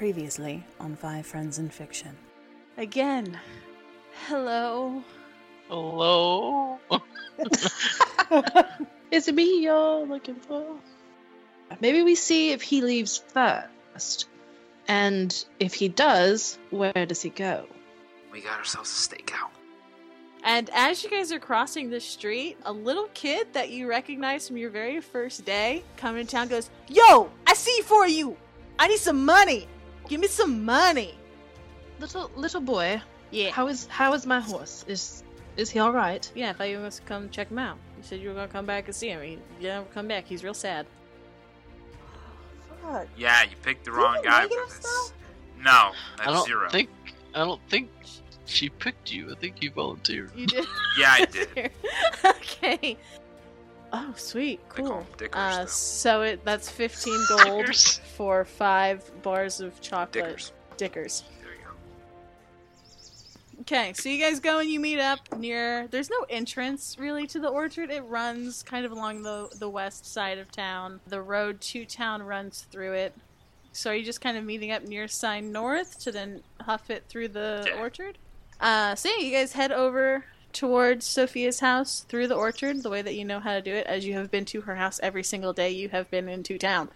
[0.00, 2.16] Previously on Five Friends in Fiction.
[2.78, 3.38] Again.
[4.28, 5.04] Hello.
[5.68, 6.78] Hello.
[9.10, 10.64] Is it me you're looking for?
[11.82, 14.26] Maybe we see if he leaves first.
[14.88, 17.66] And if he does, where does he go?
[18.32, 19.50] We got ourselves a stakeout.
[20.42, 24.56] And as you guys are crossing the street, a little kid that you recognize from
[24.56, 28.38] your very first day coming to town goes, Yo, I see for you.
[28.78, 29.68] I need some money.
[30.10, 31.14] Give me some money.
[32.00, 33.50] Little little boy, Yeah.
[33.50, 34.84] how is how is my horse?
[34.88, 35.22] Is
[35.56, 36.28] is he all right?
[36.34, 37.78] Yeah, I thought you must come check him out.
[37.96, 39.22] You said you were gonna come back and see him.
[39.22, 40.26] He didn't come back.
[40.26, 40.86] He's real sad.
[42.82, 43.06] Fuck.
[43.16, 45.12] Yeah, you picked the you wrong guy for negative this.
[45.62, 46.68] No, that's I don't zero.
[46.70, 46.90] think
[47.34, 47.90] I don't think
[48.46, 49.30] she picked you.
[49.30, 50.32] I think you volunteered.
[50.34, 50.66] You did.
[50.98, 51.70] Yeah, I did.
[52.24, 52.96] okay.
[53.92, 55.04] Oh, sweet, cool.
[55.18, 58.00] dickers, Uh, so it that's fifteen gold Dickers.
[58.16, 60.52] for five bars of chocolate Dickers.
[60.76, 61.24] dickers.
[61.42, 61.70] There you go.
[63.62, 65.86] Okay, so you guys go and you meet up near.
[65.88, 67.90] There's no entrance really to the orchard.
[67.90, 71.00] It runs kind of along the the west side of town.
[71.08, 73.14] The road to town runs through it.
[73.72, 77.04] So are you just kind of meeting up near Sign North to then huff it
[77.08, 77.80] through the Yeah.
[77.80, 78.18] orchard?
[78.60, 83.02] Uh, so yeah, you guys head over towards Sophia's house through the orchard, the way
[83.02, 85.22] that you know how to do it, as you have been to her house every
[85.22, 86.88] single day you have been into town,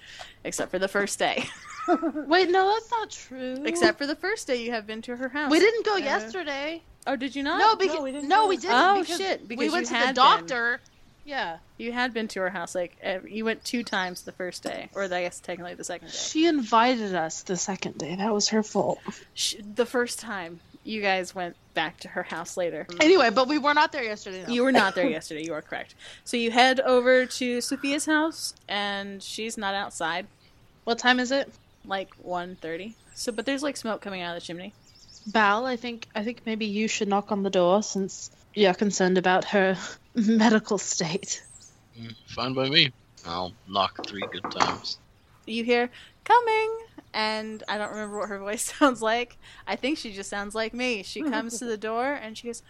[0.45, 1.45] except for the first day.
[1.89, 3.63] Wait, no, that's not true.
[3.65, 5.51] except for the first day you have been to her house.
[5.51, 6.83] we didn't go Uh, yesterday.
[7.07, 7.59] Oh, did you not?
[7.59, 8.75] No, because we didn't no, we didn't.
[8.75, 10.15] Oh, because shit, because we went to the had been.
[10.15, 10.81] doctor.
[11.27, 14.91] Yeah, You had been to her house like you went two times the first day,
[14.95, 16.15] or I guess technically the second day.
[16.15, 18.15] she invited us the second day.
[18.17, 18.99] That was her fault.
[19.33, 22.87] Sh the first time you guys went back to her house later.
[23.01, 24.45] Anyway, but we were not there yesterday.
[24.47, 24.53] no.
[24.53, 25.45] You were not there yesterday.
[25.45, 25.95] You are correct.
[26.25, 30.27] So you head over to Sophia's house, and she's not outside.
[30.85, 31.53] What time is it?
[31.85, 32.95] Like 1.30.
[33.15, 34.73] So, but there's like smoke coming out of the chimney.
[35.27, 39.17] Bal, I think I think maybe you should knock on the door since you're concerned
[39.17, 39.77] about her
[40.15, 41.43] medical state.
[41.99, 42.93] Mm, Fine by me.
[43.27, 44.99] I'll knock three good times.
[45.47, 45.89] You hear
[46.25, 46.79] coming,
[47.15, 49.39] and I don't remember what her voice sounds like.
[49.67, 51.03] I think she just sounds like me.
[51.03, 52.63] She comes to the door and she goes,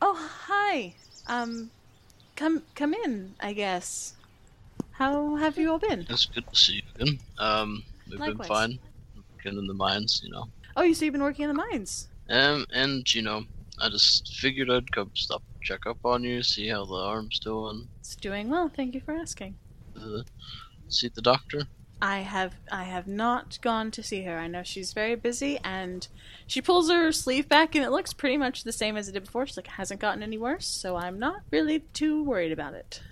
[0.00, 0.14] "Oh,
[0.46, 0.94] hi.
[1.26, 1.70] Um,
[2.36, 3.34] come come in.
[3.40, 4.14] I guess.
[4.92, 6.06] How have you all been?
[6.10, 7.18] It's good to see you again.
[7.38, 8.36] Um, we've Likewise.
[8.36, 8.78] been fine.
[9.36, 10.46] Working in the mines, you know.
[10.76, 12.08] Oh, you so you've been working in the mines.
[12.28, 13.44] Um, and you know,
[13.80, 17.88] I just figured I'd come stop, check up on you, see how the arm's doing,
[18.00, 18.68] It's doing well.
[18.68, 19.56] Thank you for asking."
[19.96, 20.22] uh,
[20.88, 21.66] see the doctor.
[22.02, 24.38] I have I have not gone to see her.
[24.38, 26.06] I know she's very busy and
[26.46, 29.24] she pulls her sleeve back and it looks pretty much the same as it did
[29.24, 29.46] before.
[29.46, 33.02] She's like hasn't gotten any worse, so I'm not really too worried about it.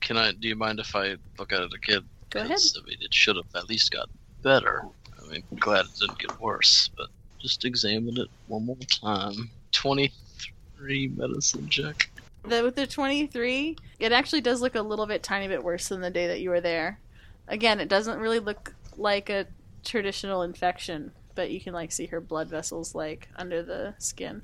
[0.00, 0.32] Can I?
[0.32, 2.02] Do you mind if I look at it again?
[2.30, 2.58] Go ahead.
[2.76, 4.08] I mean, it should have at least got
[4.42, 4.84] better.
[5.18, 7.08] I mean, glad it didn't get worse, but
[7.40, 9.50] just examine it one more time.
[9.72, 12.10] Twenty-three medicine check.
[12.44, 16.00] The, with the 23, it actually does look a little bit tiny bit worse than
[16.00, 17.00] the day that you were there.
[17.48, 19.46] Again, it doesn't really look like a
[19.84, 24.42] traditional infection, but you can like see her blood vessels like under the skin.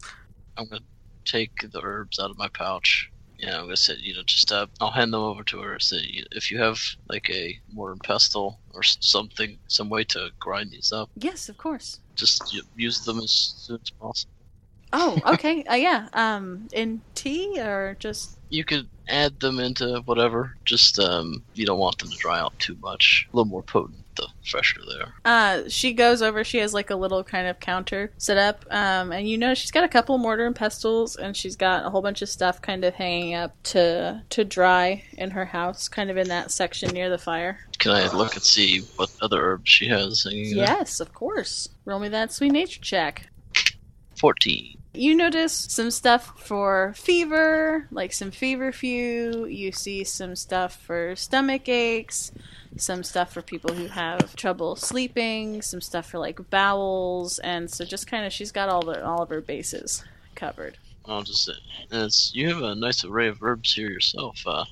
[0.57, 0.83] I'm gonna
[1.25, 3.11] take the herbs out of my pouch.
[3.39, 5.79] Yeah, I'm gonna say, you know, just uh, I'll hand them over to her.
[5.81, 10.71] Say, if you have like a mortar and pestle or something, some way to grind
[10.71, 11.99] these up, Yes, of course.
[12.15, 14.32] just use them as soon as possible.
[14.93, 15.65] Oh, okay.
[15.65, 16.09] uh, yeah.
[16.13, 20.57] Um, in tea or just You could add them into whatever.
[20.65, 23.29] Just um, you don't want them to dry out too much.
[23.33, 25.15] A little more potent, the fresher there.
[25.25, 25.63] are.
[25.65, 26.45] Uh, she goes over.
[26.45, 29.71] She has like a little kind of counter set up, um, and you know she's
[29.71, 32.85] got a couple mortar and pestles, and she's got a whole bunch of stuff kind
[32.85, 37.09] of hanging up to to dry in her house, kind of in that section near
[37.09, 37.61] the fire.
[37.79, 40.27] Can I look and see what other herbs she has?
[40.31, 41.71] Yes, of course.
[41.85, 43.29] Roll me that sweet nature check.
[44.17, 44.77] Fourteen.
[44.95, 49.47] You notice some stuff for fever, like some feverfew.
[49.47, 52.31] You see some stuff for stomach aches,
[52.77, 57.87] some stuff for people who have trouble sleeping, some stuff for like bowels, and so
[57.87, 60.05] just kind of she's got all the all of her bases
[60.35, 60.77] covered.
[61.07, 61.55] I'll just say,
[61.91, 64.43] it's, you have a nice array of herbs here yourself.
[64.47, 64.65] Uh,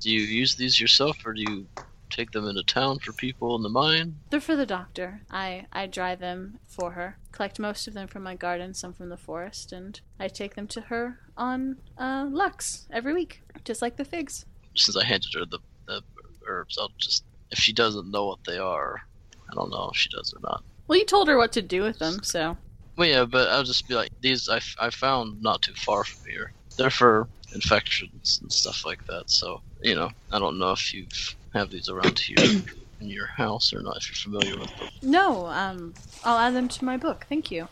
[0.00, 1.66] do you use these yourself, or do you
[2.14, 4.16] take them into town for people in the mine?
[4.30, 5.22] They're for the doctor.
[5.30, 7.18] I I dry them for her.
[7.32, 10.68] Collect most of them from my garden, some from the forest, and I take them
[10.68, 14.46] to her on uh, Lux every week, just like the figs.
[14.76, 16.02] Since I handed her the, the
[16.46, 19.02] herbs, I'll just if she doesn't know what they are,
[19.50, 20.62] I don't know if she does or not.
[20.86, 22.56] Well, you told her what to do with them, so
[22.96, 26.04] Well, yeah, but I'll just be like, these I, f- I found not too far
[26.04, 26.52] from here.
[26.76, 29.30] They're for infections and stuff like that.
[29.30, 31.06] So you know, I don't know if you
[31.52, 32.36] have these around here
[33.00, 33.96] in your house or not.
[33.98, 34.88] If you're familiar with them.
[35.02, 35.94] No, um,
[36.24, 37.26] I'll add them to my book.
[37.28, 37.68] Thank you.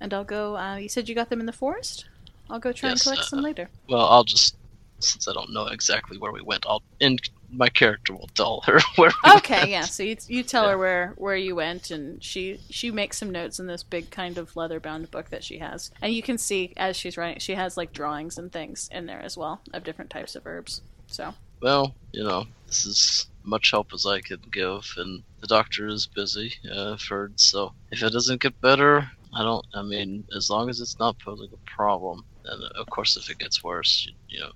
[0.00, 0.56] And I'll go.
[0.56, 2.06] Uh, you said you got them in the forest.
[2.48, 3.68] I'll go try Yes, and collect uh, some later.
[3.88, 4.56] Well, I'll just
[4.98, 7.18] since I don't know exactly where we went, I'll in
[7.52, 9.12] my character will tell her where.
[9.36, 9.82] Okay, yeah.
[9.82, 10.70] So you, you tell Yeah.
[10.70, 14.38] her where where you went, and she she makes some notes in this big kind
[14.38, 17.54] of leather bound book that she has, and you can see as she's writing, she
[17.54, 20.82] has like drawings and things in there as well of different types of herbs.
[21.08, 25.88] So Well, you know, this is much help as I can give, and the doctor
[25.88, 26.52] is busy.
[26.70, 27.38] Uh, I've heard.
[27.40, 29.66] So if it doesn't get better, I don't.
[29.74, 33.38] I mean, as long as it's not posing a problem, and of course, if it
[33.38, 34.52] gets worse, you, you know,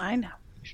[0.00, 0.30] I know.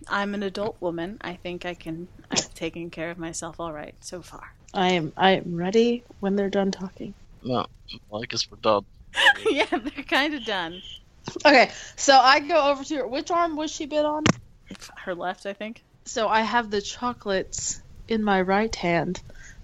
[0.06, 1.18] I'm an adult woman.
[1.20, 2.08] I think I can.
[2.30, 4.52] I've taken care of myself all right so far.
[4.74, 7.14] I am I am ready when they're done talking.
[7.44, 7.68] well,
[8.08, 8.84] well I guess we're done.
[9.50, 10.80] yeah, they're kind of done.
[11.44, 13.06] Okay, so I go over to her.
[13.06, 14.24] Which arm was she bit on?
[14.96, 19.20] Her left, I think, So I have the chocolates in my right hand.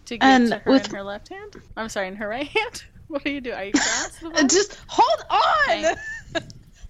[0.07, 1.55] to give And to her with- in her left hand.
[1.77, 2.85] I'm sorry, in her right hand.
[3.09, 3.53] What do you do?
[3.53, 4.19] Are you cross?
[4.19, 4.43] the ball?
[4.49, 5.69] Just hold on.
[5.69, 5.95] Okay.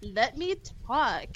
[0.01, 0.55] Let me
[0.87, 1.27] talk.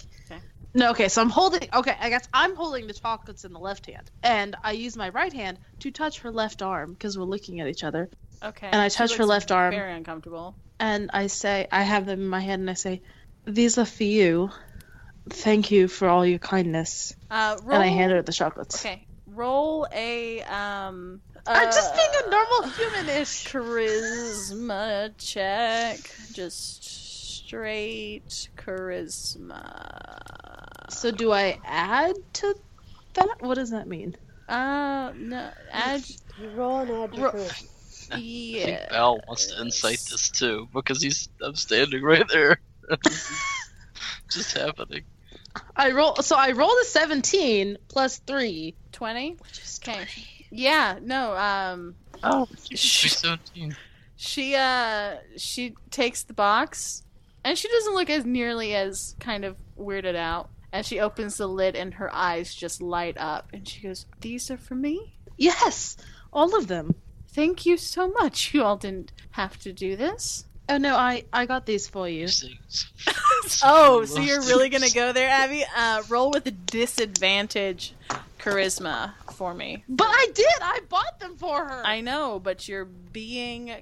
[0.75, 1.69] No, okay, so I'm holding.
[1.73, 5.09] Okay, I guess I'm holding the chocolates in the left hand, and I use my
[5.09, 8.11] right hand to touch her left arm because we're looking at each other.
[8.43, 8.69] Okay.
[8.69, 9.73] and I touch her left arm.
[9.73, 10.55] Very uncomfortable.
[10.79, 13.03] And I say, I have them in my hand, and I say,
[13.45, 14.51] "These are for you.
[15.31, 18.85] Thank you for all your kindness." Uh, roll, And I hand her the chocolates.
[18.85, 19.07] Okay.
[19.27, 21.21] Roll a um.
[21.47, 23.49] I'm just being a uh, normal human-ish.
[23.49, 25.99] charisma check.
[26.33, 26.78] Just
[27.49, 29.63] straight charisma.
[30.91, 32.55] So do I add to
[33.15, 33.37] that?
[33.41, 34.15] What does that mean?
[34.51, 35.51] Uh, no.
[35.73, 36.05] Add.
[36.41, 37.69] You roll an add your Ro- charisma.
[38.11, 42.59] I think Val wants to incite this too because he's I'm standing right there.
[44.31, 45.05] Just happening.
[45.75, 46.17] I roll.
[46.17, 49.37] So I rolled a 17 plus three, Twenty.
[49.41, 50.07] which is Okay.
[50.51, 50.99] Yeah.
[51.03, 51.35] No.
[51.35, 51.95] Um.
[52.23, 53.75] Oh, Sh- 17.
[54.17, 57.05] She uh she takes the box
[57.45, 60.51] and she doesn't look as nearly as kind of weirded out.
[60.73, 64.51] And she opens the lid and her eyes just light up and she goes, "These
[64.51, 65.15] are for me?
[65.37, 65.97] Yes,
[66.33, 66.95] all of them.
[67.29, 68.53] Thank you so much.
[68.53, 72.29] You all didn't have to do this." Oh no, I I got these for you.
[73.63, 75.65] Oh, so you're really going to go there, Abby?
[75.75, 77.95] Uh roll with a disadvantage
[78.39, 79.85] charisma for me.
[79.89, 80.47] But I did.
[80.61, 81.87] I bought them for her.
[81.87, 83.75] I know, but you're being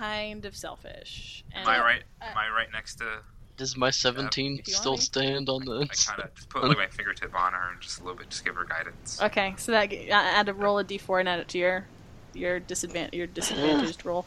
[0.00, 1.44] kind of selfish.
[1.52, 2.02] And Am I right?
[2.22, 3.20] Am I right next to?
[3.58, 5.74] Does my 17 If still stand on this?
[5.74, 6.06] I this?
[6.08, 8.44] kind of just put like my fingertip on her and just a little bit, just
[8.44, 9.20] give her guidance.
[9.20, 11.86] Okay, so that uh, add a roll a d4 and add it to your
[12.32, 14.24] your disadvantage your disadvantaged roll.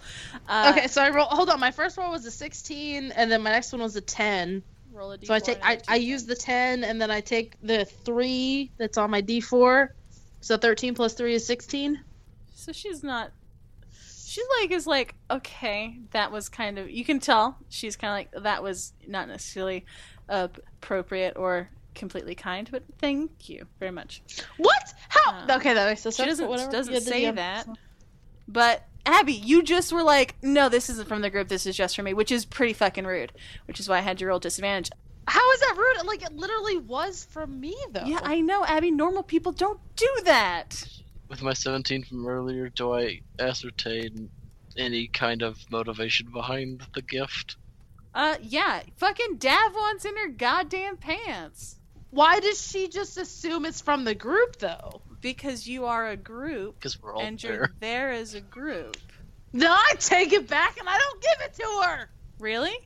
[0.47, 1.25] Uh, okay, so I roll.
[1.25, 1.59] Hold on.
[1.59, 4.61] My first roll was a 16, and then my next one was a 10.
[4.93, 5.25] roll a d4.
[5.25, 7.55] So I take and I, add I two use the 10, and then I take
[7.63, 9.89] the three that's on my D4.
[10.41, 11.99] So 13 plus three is 16.
[12.53, 13.31] So she's not.
[14.33, 15.99] She's like is like okay.
[16.09, 19.85] That was kind of you can tell she's kind of like that was not necessarily
[20.27, 24.23] appropriate or completely kind, but thank you very much.
[24.57, 24.91] What?
[25.07, 25.33] How?
[25.47, 26.15] Uh, okay, that makes sense.
[26.15, 26.71] She doesn't Whatever.
[26.71, 27.67] doesn't Yeah, say that.
[28.47, 31.47] But Abby, you just were like, no, this isn't from the group.
[31.47, 33.33] This is just for me, which is pretty fucking rude.
[33.67, 34.89] Which is why I had you roll disadvantage.
[35.27, 36.07] How is that rude?
[36.07, 38.05] Like it literally was from me though.
[38.05, 38.89] Yeah, I know, Abby.
[38.89, 40.83] Normal people don't do that.
[41.33, 44.29] With my 17 from earlier, do I ascertain
[44.77, 47.55] any kind of motivation behind the gift?
[48.13, 48.83] Uh, yeah.
[48.97, 51.77] Fucking Dav wants in her goddamn pants.
[52.11, 55.01] Why does she just assume it's from the group though?
[55.21, 57.51] Because you are a group, Because we're all and there.
[57.51, 58.95] you're there as a group.
[59.53, 62.09] No, I take it back and I don't give it to her.
[62.37, 62.77] Really?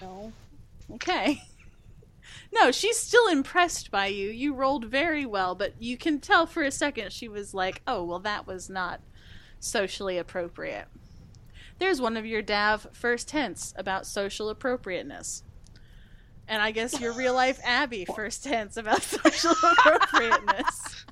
[0.00, 0.32] No.
[0.92, 1.42] Okay.
[2.58, 4.30] No, she's still impressed by you.
[4.30, 8.02] You rolled very well, but you can tell for a second she was like, oh,
[8.02, 9.00] well, that was not
[9.60, 10.86] socially appropriate.
[11.78, 15.42] There's one of your Dav first hints about social appropriateness.
[16.48, 21.04] And I guess your real life Abby first hints about social appropriateness.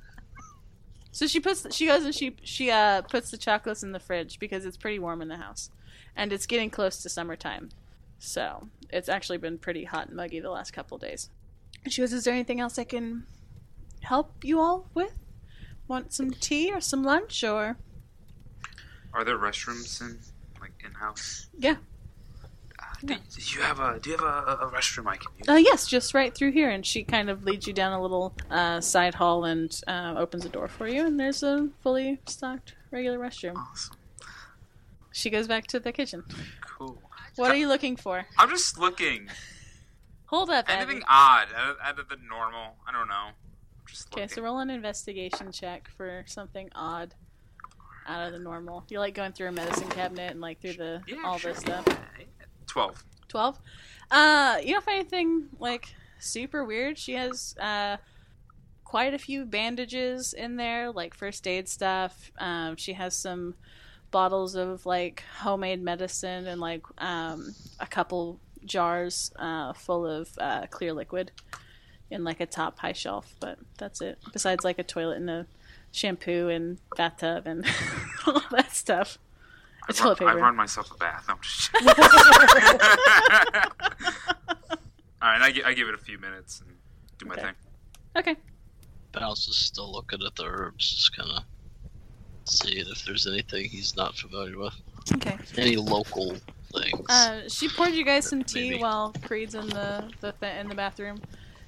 [1.11, 4.39] So she puts she goes and she she uh puts the chocolates in the fridge
[4.39, 5.69] because it's pretty warm in the house.
[6.15, 7.69] And it's getting close to summertime.
[8.17, 11.29] So it's actually been pretty hot and muggy the last couple days.
[11.85, 13.25] And she goes, Is there anything else I can
[14.01, 15.13] help you all with?
[15.87, 17.77] Want some tea or some lunch or
[19.13, 20.19] Are there restrooms in
[20.59, 21.47] like in house?
[21.57, 21.75] Yeah.
[22.79, 25.47] Uh, do, do you have a Do you have a, a restroom I can use?
[25.47, 28.33] Uh yes, just right through here and she kind of leads you down a little
[28.49, 32.73] uh, side hall and uh, opens a door for you and there's a fully stocked
[32.89, 33.55] regular restroom.
[33.57, 33.95] Awesome.
[35.11, 36.23] She goes back to the kitchen.
[36.61, 36.99] Cool.
[37.35, 38.25] What are you looking for?
[38.39, 39.29] I'm just looking.
[40.27, 41.53] Hold up, Anything Abby.
[41.55, 42.75] odd of the normal?
[42.87, 43.29] I don't know.
[43.87, 47.13] Just Okay, so roll an investigation check for something odd.
[48.07, 48.83] out of the normal.
[48.89, 51.61] You're like going through a medicine cabinet and like through the Yeah, all sure, this
[51.61, 51.85] stuff.
[51.87, 52.25] yeah.
[52.67, 53.03] Twelve.
[53.27, 53.59] 12
[54.11, 57.97] uh you don't find anything like super weird she has uh
[58.83, 63.55] quite a few bandages in there like first aid stuff um she has some
[64.11, 70.65] bottles of like homemade medicine and like um a couple jars uh full of uh
[70.69, 71.31] clear liquid
[72.09, 75.45] in like a top high shelf but that's it besides like a toilet and a
[75.91, 77.65] shampoo and bathtub and
[78.27, 79.17] all that stuff
[79.83, 80.41] I It's toilet run, I paper.
[80.43, 81.25] run myself a bath.
[81.29, 81.69] I'm just
[85.21, 86.75] All right, I, I give it a few minutes and
[87.17, 87.41] do my Okay.
[87.43, 87.55] thing.
[88.17, 88.35] okay
[89.13, 91.43] Val's just still looking at the herbs, just kind of
[92.45, 94.73] seeing if there's anything he's not familiar with.
[95.15, 96.35] okay Any local
[96.81, 97.09] things.
[97.09, 98.81] Uh, she poured you guys some tea Maybe.
[98.81, 101.21] while Creed's in the, the th- in the bathroom,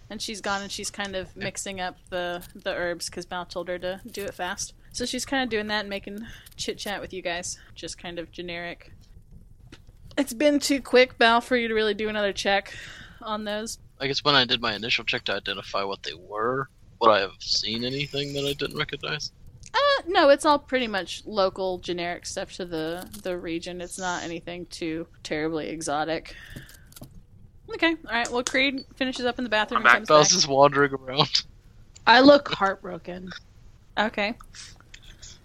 [0.10, 3.68] and she's gone and she's kind of mixing up the the herbs because Mal told
[3.68, 4.74] her to do it fast.
[4.92, 8.18] So she's kind of doing that and making chit chat with you guys, just kind
[8.20, 8.94] of generic.
[10.18, 12.74] It's been too quick, Val, for you to really do another check
[13.22, 13.78] on those.
[14.00, 17.20] I guess when I did my initial check to identify what they were, would I
[17.20, 19.32] have seen anything that I didn't recognize?
[20.08, 23.82] No, it's all pretty much local, generic stuff to the the region.
[23.82, 26.36] It's not anything too terribly exotic.
[27.74, 28.32] Okay, all right.
[28.32, 30.30] Well, Creed finishes up in the bathroom I'm and comes back.
[30.30, 31.44] just wandering around.
[32.08, 33.30] I look heartbroken.
[34.00, 34.36] Okay.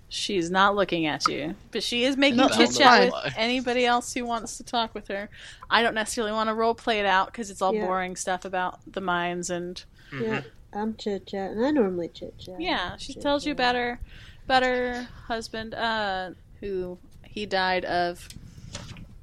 [0.09, 4.13] She's not looking at you, but she is making No, chit chat with anybody else
[4.13, 5.31] who wants to talk with her.
[5.71, 7.87] I don't necessarily want to role play it out because it's all Yeah.
[7.87, 10.21] boring stuff about the mines and Mhm.
[10.23, 10.41] Yeah,
[10.75, 12.61] I'm chit chat, and I normally chit chat.
[12.61, 12.97] yeah.
[12.99, 14.01] She tells you about her,
[14.45, 16.31] about her husband, uh,
[16.61, 18.29] who he died of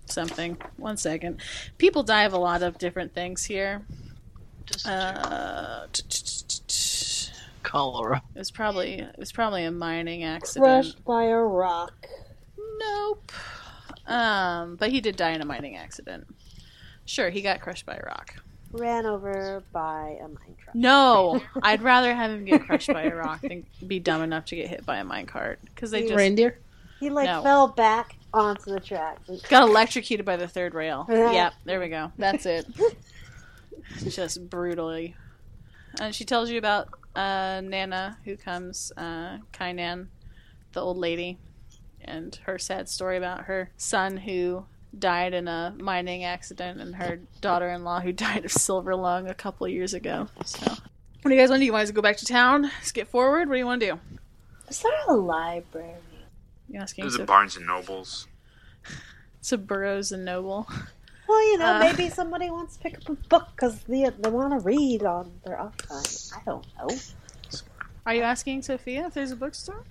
[0.05, 0.57] something.
[0.77, 1.41] One second.
[1.77, 3.81] People die of a lot of different things here.
[4.85, 5.88] Uh,
[7.63, 8.21] cholera.
[8.35, 10.65] it was probably it was probably a mining accident.
[10.65, 12.07] Crushed by a rock.
[12.79, 13.31] Nope.
[14.05, 16.27] Um, but he did die in a mining accident.
[17.05, 18.35] Sure, he got crushed by a rock.
[18.71, 20.75] Ran over by a mine truck.
[20.75, 24.55] No, I'd rather have him get crushed by a rock than be dumb enough to
[24.55, 26.57] get hit by a minecart because they just Reindeer.
[26.99, 27.41] He like No.
[27.41, 29.27] fell back onto the tracks.
[29.29, 31.05] and- got electrocuted by the third rail.
[31.09, 31.31] Yeah.
[31.31, 32.11] yep, there we go.
[32.17, 32.67] That's it.
[34.09, 35.15] just brutally.
[35.99, 40.07] And she tells you about uh, Nana, who comes, uh, Kainan,
[40.73, 41.38] the old lady,
[42.01, 44.65] and her sad story about her son who
[44.98, 49.65] died in a mining accident and her daughter-in-law who died of silver lung a couple
[49.65, 50.27] of years ago.
[50.46, 50.79] So, what
[51.25, 51.65] do you guys want to do?
[51.65, 52.72] You want to go back to town?
[52.81, 53.48] Skip forward?
[53.50, 54.00] What do you want to do?
[54.67, 55.93] Is there a library?
[56.69, 58.27] You asking There's a Barnes and Nobles.
[59.41, 60.67] so Burroughs and Noble?
[61.27, 61.79] Well, you know, Uh.
[61.79, 65.31] maybe somebody wants to pick up a book because they, they want to read on
[65.46, 66.03] their off time.
[66.36, 66.96] I don't know.
[68.05, 69.84] Are you asking Sophia if there's a bookstore?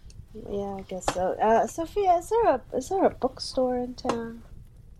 [0.50, 1.37] Yeah, I guess so.
[1.40, 4.43] Uh, Sophia, is there a is there a bookstore in town?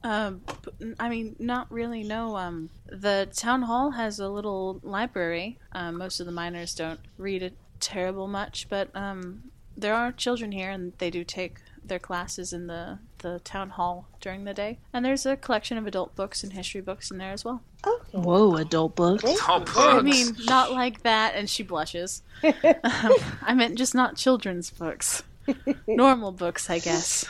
[0.09, 2.03] Um, p- I mean, not really.
[2.03, 2.37] No.
[2.37, 5.59] Um, the town hall has a little library.
[5.73, 10.53] Um, most of the miners don't read it terrible much, but um, there are children
[10.53, 14.79] here, and they do take their classes in the the town hall during the day.
[14.93, 17.63] And there's a collection of adult books and history books in there as well.
[17.85, 18.19] Okay.
[18.19, 19.25] Whoa, adult books.
[19.25, 19.77] Thank Oh, books.
[19.77, 21.35] I mean, not like that.
[21.35, 22.23] And she blushes.
[22.45, 23.13] Um,
[23.43, 25.25] I meant just not children's books.
[25.89, 27.25] Normal books, I guess.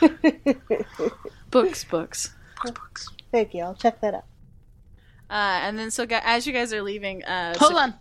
[1.51, 2.35] Books, books.
[2.63, 3.07] Books, books.
[3.31, 3.63] Thank you.
[3.63, 4.25] I'll check that out.
[5.29, 7.93] Uh, and then so as you guys are leaving, uh, Hold so- on.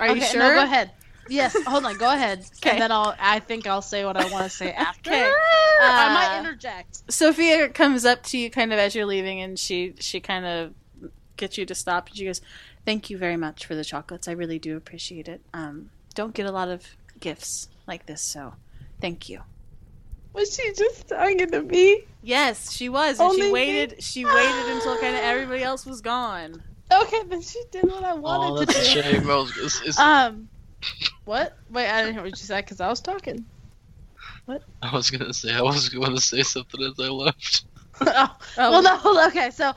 [0.00, 0.38] Are you sure?
[0.40, 0.92] No, go ahead.
[1.28, 1.96] Yes, hold on.
[1.98, 2.44] Go ahead.
[2.58, 2.70] Okay.
[2.70, 3.14] And then I'll.
[3.18, 5.10] I think I'll say what I want to say after.
[5.10, 5.32] Okay.
[5.80, 7.02] I Uh, might interject.
[7.12, 10.74] Sophia comes up to you kind of as you're leaving, and she she kind of
[11.36, 12.40] gets you to stop, and she goes,
[12.84, 14.28] "Thank you very much for the chocolates.
[14.28, 15.40] I really do appreciate it.
[15.52, 16.86] Um, don't get a lot of
[17.20, 18.54] gifts like this, so
[19.00, 19.42] thank you."
[20.34, 22.02] Was she just talking to me?
[22.22, 23.52] Yes, she was, and she Only me?
[23.52, 24.02] waited.
[24.02, 26.62] She waited until kind of everybody else was gone.
[26.92, 29.02] Okay, then she did what I wanted Oh, to that's a do.
[29.02, 29.30] shame.
[29.30, 29.68] I was gonna
[29.98, 30.48] Um,
[31.24, 31.52] what?
[31.70, 33.46] Wait, I didn't hear what you said because I was talking.
[34.46, 34.62] What?
[34.82, 37.64] I was gonna say I was going to say something as I left.
[38.00, 39.72] oh, Oh, well, no, hold okay, so,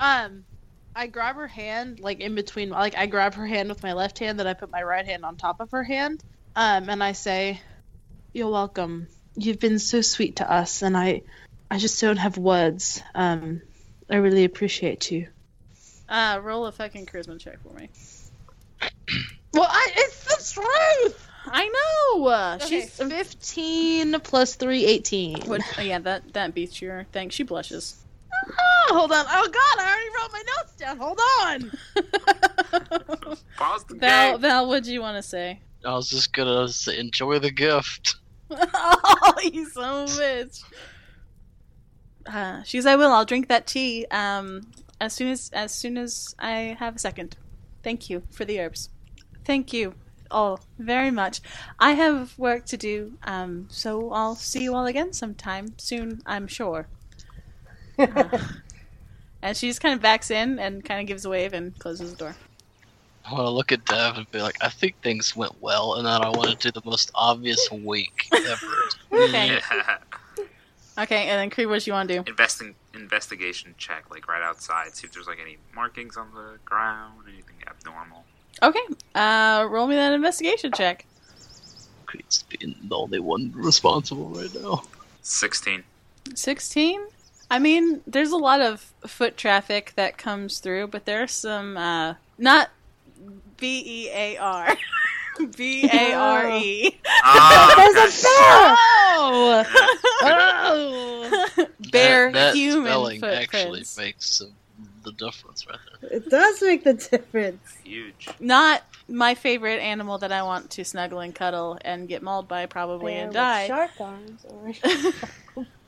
[0.00, 0.44] um,
[0.94, 4.18] I grab her hand, like, in between, like, I grab her hand with my left
[4.18, 6.22] hand, then I put my right hand on top of her hand,
[6.56, 7.60] um, and I say,
[8.32, 9.08] You're welcome.
[9.38, 11.22] You've been so sweet to us, and I,
[11.70, 13.02] I just don't have words.
[13.14, 13.62] Um,
[14.10, 15.28] I really appreciate you.
[16.08, 17.90] Uh, roll a fucking charisma check for me.
[19.54, 21.28] Well, I, it's the truth!
[21.46, 22.26] I know.
[22.26, 25.40] Uh, Okay, She's 15 plus 3, 18.
[25.46, 27.30] What, oh, yeah, that that beats your thing.
[27.30, 27.96] She blushes.
[28.30, 29.24] Oh, hold on.
[29.26, 30.98] Oh, God, I already wrote my notes down.
[30.98, 33.38] Hold on.
[33.56, 34.40] Pause the Val, game.
[34.42, 35.60] Val, what do you want to say?
[35.84, 38.16] I was just gonna say enjoy the gift.
[38.74, 40.62] oh, you so bitch.
[42.26, 43.12] Uh, she's I will.
[43.12, 44.06] I'll drink that tea.
[44.10, 44.62] Um,
[45.00, 47.36] as soon as as soon as I have a second.
[47.82, 48.90] Thank you for the herbs.
[49.44, 49.94] Thank you
[50.30, 51.40] all very much.
[51.78, 53.14] I have work to do.
[53.24, 56.22] Um, so I'll see you all again sometime soon.
[56.26, 56.88] I'm sure.
[57.98, 58.38] Uh,
[59.42, 62.12] and she just kind of backs in and kind of gives a wave and closes
[62.12, 62.36] the door.
[63.28, 66.06] I want to look at Dev and be like, I think things went well, and
[66.06, 68.66] then I want to do the most obvious wink ever.
[69.12, 69.58] Okay.
[69.58, 69.98] Yeah.
[70.98, 72.24] Okay, and then Creed, what do you want to do?
[72.28, 77.22] Investing investigation check, like right outside, see if there's like any markings on the ground,
[77.28, 78.24] anything abnormal.
[78.60, 78.80] Okay,
[79.14, 81.06] uh, roll me that investigation check.
[82.06, 84.82] Creed's being the only one responsible right now.
[85.22, 85.84] Sixteen.
[86.34, 87.00] 16
[87.50, 92.14] i mean there's a lot of foot traffic that comes through but there's some uh
[92.36, 92.70] not
[93.58, 94.76] b-e-a-r
[95.56, 98.76] b-a-r-e Ah, There's a bear!
[98.80, 99.64] Oh!
[100.22, 101.66] oh!
[101.90, 104.52] bear that, that human spelling actually makes some,
[105.04, 106.10] the difference right there.
[106.12, 107.76] It does make the difference.
[107.84, 108.28] huge.
[108.40, 112.66] not my favorite animal that i want to snuggle and cuddle and get mauled by
[112.66, 114.72] probably Bear and with die Shark arms or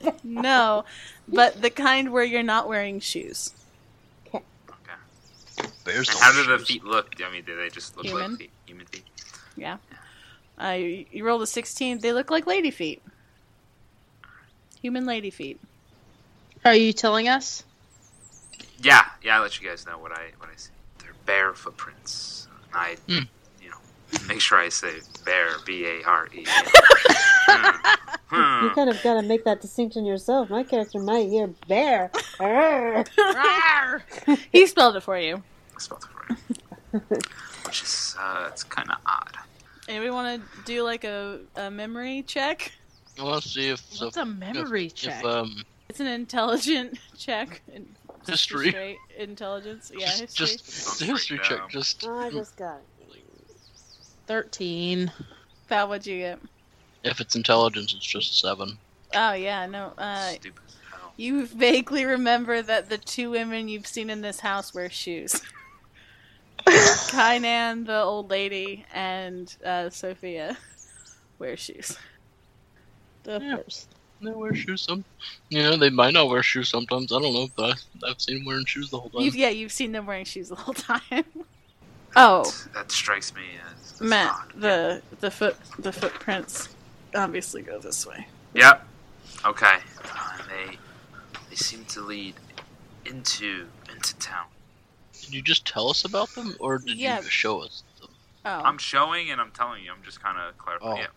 [0.23, 0.83] no
[1.27, 3.60] but the kind where you're not wearing shoes Okay.
[5.85, 7.15] Bears And don't how do the feet look?
[7.25, 8.31] I mean, do they just look Human.
[8.31, 8.51] like feet?
[8.67, 9.03] Human feet.
[10.61, 13.01] uh, you, you rolled a 16 they look like lady feet
[14.81, 15.59] human lady feet
[16.63, 17.63] Are you telling us?
[18.81, 19.37] Yeah, yeah.
[19.37, 20.71] I'll let you guys know what I what I see.
[20.99, 22.47] They're bear footprints.
[22.51, 23.23] And I, Hmm.
[23.63, 23.77] you know,
[24.27, 24.91] make sure I say
[25.25, 26.45] bear, B A R E.
[28.33, 28.67] You Hmm.
[28.69, 30.49] kind of got to make that distinction yourself.
[30.49, 32.11] My character might hear bear.
[34.53, 35.43] He spelled it for you
[35.81, 36.53] I spelled it for
[36.93, 37.21] you.
[37.65, 39.37] Which is uh, it's kind of odd.
[39.87, 42.71] Anybody want to do like a, a memory check?
[43.19, 45.19] I want to see if What's the, a memory if, check?
[45.19, 47.61] if um It's an intelligent check.
[47.73, 47.95] In-
[48.27, 48.69] History.
[48.69, 49.91] straight intelligence.
[49.95, 50.45] Yeah, just, history.
[50.45, 51.57] just the history check.
[51.57, 51.69] down.
[51.71, 52.81] Just I just got.
[54.27, 55.11] Thirteen.
[55.67, 56.39] Val, what'd you get?
[57.03, 58.77] if it's intelligence, it's just a seven.
[59.15, 59.93] Oh yeah, no.
[59.97, 60.61] Uh, Stupid
[61.17, 65.41] you vaguely remember that the two women you've seen in this house wear shoes.
[67.11, 70.57] Kainan, the old lady, and uh, Sophia
[71.39, 71.97] wear shoes.
[73.23, 73.55] The Yeah.
[73.57, 73.87] course.
[74.23, 75.03] They wear shoes some.
[75.49, 77.11] You know, they might not wear shoes sometimes.
[77.11, 77.71] I don't know, but
[78.03, 79.21] I, I've seen them wearing shoes the whole time.
[79.23, 81.01] You've, yeah, you've seen them wearing shoes the whole time.
[82.15, 82.43] oh,
[82.75, 83.41] That strikes me
[83.73, 84.51] as, as Matt, odd.
[84.61, 86.69] the the foot the footprints
[87.15, 88.27] obviously go this way.
[88.53, 88.85] Yep.
[89.45, 89.77] Okay.
[90.05, 90.77] Uh, they
[91.49, 92.35] they seem to lead
[93.05, 94.45] into into town.
[95.31, 97.21] Did you just tell us about them, or did Yeah.
[97.21, 98.09] you show us them?
[98.43, 99.91] Oh, I'm showing and I'm telling you.
[99.91, 100.97] I'm just kind of clarifying.
[100.97, 101.01] Oh.
[101.01, 101.07] Yeah.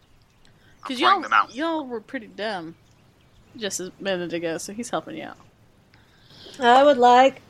[0.81, 1.53] Because y'all them out.
[1.53, 2.77] y'all were pretty dumb
[3.57, 5.37] just a minute ago, so he's helping you out.
[6.61, 7.41] I would like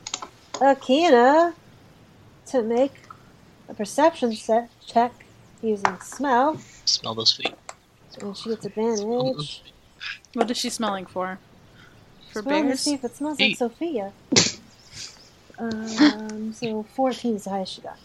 [0.54, 1.52] Akina
[2.46, 2.94] to make
[3.68, 5.12] a perception set check
[5.60, 7.54] using smell, Smell those feet.
[8.20, 9.62] and she gets advantage.
[10.34, 11.38] What is she smelling for?
[12.32, 12.80] For Smell to bears?
[12.80, 14.12] see if it smells like Sophia.
[15.58, 17.98] Um, so 14 is the highest she got.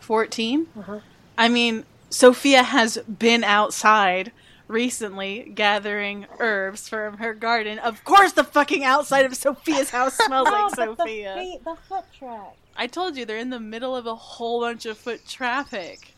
[0.00, 0.66] Fourteen.
[0.78, 1.00] Uh-huh.
[1.36, 4.32] I mean, Sophia has been outside
[4.68, 7.78] recently gathering herbs from her garden.
[7.78, 11.34] Of course, the fucking outside of Sophia's house smells like Oh, Sophia.
[11.34, 12.56] The, feet, the foot track.
[12.76, 16.14] I told you they're in the middle of a whole bunch of foot traffic.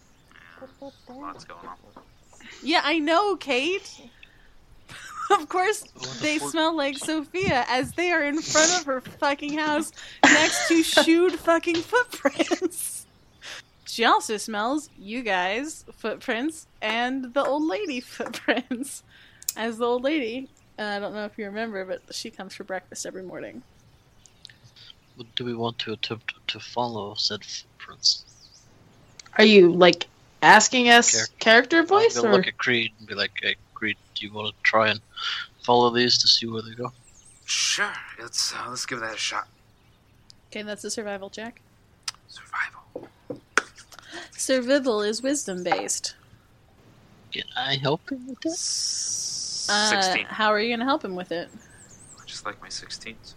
[0.78, 0.92] Put.
[1.08, 1.76] Lots going on.
[2.62, 4.02] Yeah, I know, Kate.
[5.30, 5.84] Of course,
[6.20, 9.92] they smell like Sophia as they are in front of her fucking house
[10.24, 12.96] next to shoed fucking footprints.
[13.90, 19.02] She also smells you guys' footprints and the old lady footprints.
[19.56, 22.62] As the old lady, uh, I don't know if you remember, but she comes for
[22.62, 23.62] breakfast every morning.
[25.34, 28.24] Do we want to attempt to follow said footprints?
[29.36, 30.06] Are you like
[30.40, 31.34] asking us Character.
[31.38, 33.56] character I'm voice gonna or look at Creed and be like, "Hey,
[34.20, 35.00] Creed, you want to try and
[35.62, 36.92] follow these to see where they go?"
[37.44, 37.92] Sure.
[38.20, 39.48] Let's uh, let's give that a shot.
[40.50, 41.60] Okay, that's a survival check.
[42.28, 43.08] Survival.
[44.36, 46.14] Survival is wisdom based.
[47.32, 48.50] Can I help him with that?
[49.72, 50.26] Uh, Sixteen.
[50.26, 51.48] how are you going to help him with it?
[52.26, 53.34] Just like my sixteens.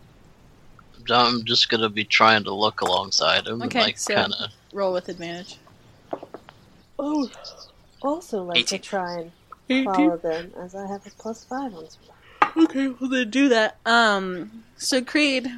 [1.10, 4.52] I'm just gonna be trying to look alongside him Okay, and like so- kind of.
[4.72, 5.58] Roll with advantage.
[6.98, 7.30] Oh,
[8.02, 9.32] also like to try and
[9.67, 12.63] follow them, as I have a plus five on survival.
[12.65, 13.78] Okay, well then do that.
[13.86, 15.49] Um, so Creed,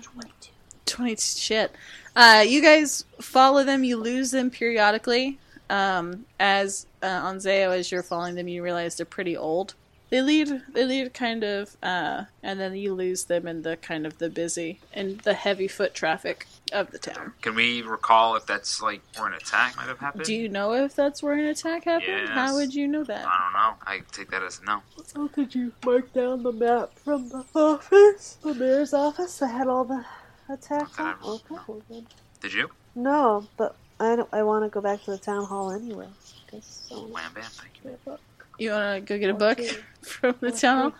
[0.85, 1.71] twenty shit.
[2.15, 3.83] Uh, you guys follow them.
[3.83, 5.37] You lose them periodically.
[5.69, 9.73] Um, as uh, Anzeo, as you're following them, you realize they're pretty old.
[10.11, 14.05] They lead they lead kind of uh and then you lose them in the kind
[14.05, 17.33] of the busy and the heavy foot traffic of the town.
[17.41, 20.25] Can we recall if that's like where an attack might have happened?
[20.25, 22.29] Do you know if that's where an attack happened?
[22.29, 23.25] How would you know that?
[23.27, 23.73] I don't know.
[23.85, 24.81] I take that as a no.
[25.05, 29.67] So could you mark down the map from the office, the mayor's office that had
[29.67, 30.03] all the
[30.49, 31.15] attacks on?
[31.23, 31.25] Okay.
[31.55, 32.03] Okay, well.
[32.41, 32.69] Did you?
[32.95, 36.07] No, but I don't, I want to go back to the town hall anyway.
[36.49, 37.91] 'cause I wanna Wham bam, thank you.
[37.91, 38.19] get a book.
[38.57, 39.59] You wanna go get a book
[40.01, 40.93] from the town hall?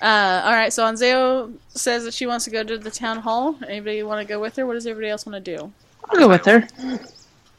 [0.00, 0.72] Uh, all right.
[0.72, 3.56] So Anzeo says that she wants to go to the town hall.
[3.66, 4.66] Anybody want to go with her?
[4.66, 5.72] What does everybody else want to do?
[6.08, 6.66] I'll go with her.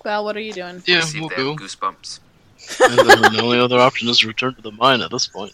[0.06, 0.82] Well, what are you doing?
[0.86, 1.56] Yeah, See if we'll go.
[1.64, 2.20] goosebumps.
[2.82, 5.52] and then the only other option is to return to the mine at this point.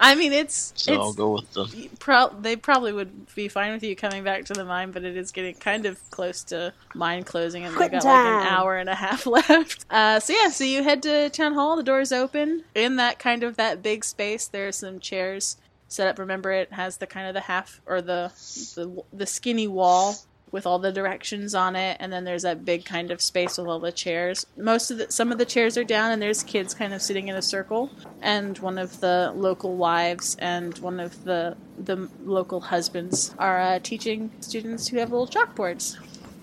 [0.00, 1.68] I mean, it's So I'll go with them.
[1.98, 5.16] pro- they probably would be fine with you coming back to the mine, but it
[5.16, 8.76] is getting kind of close to mine closing, and they've Quitting got like an hour
[8.76, 9.84] and a half left.
[9.90, 11.74] Uh, so yeah, so you head to town hall.
[11.76, 12.62] The doors open.
[12.76, 15.56] In that kind of that big space, there are some chairs
[15.88, 16.18] set up.
[16.18, 18.32] Remember, it has the kind of the half or the
[18.74, 20.16] the the skinny wall
[20.50, 23.66] with all the directions on it, and then there's that big kind of space with
[23.66, 24.46] all the chairs.
[24.56, 27.28] Most of the some of the chairs are down, and there's kids kind of sitting
[27.28, 27.90] in a circle,
[28.22, 33.78] and one of the local wives and one of the the local husbands are uh,
[33.82, 35.96] teaching students who have little chalkboards.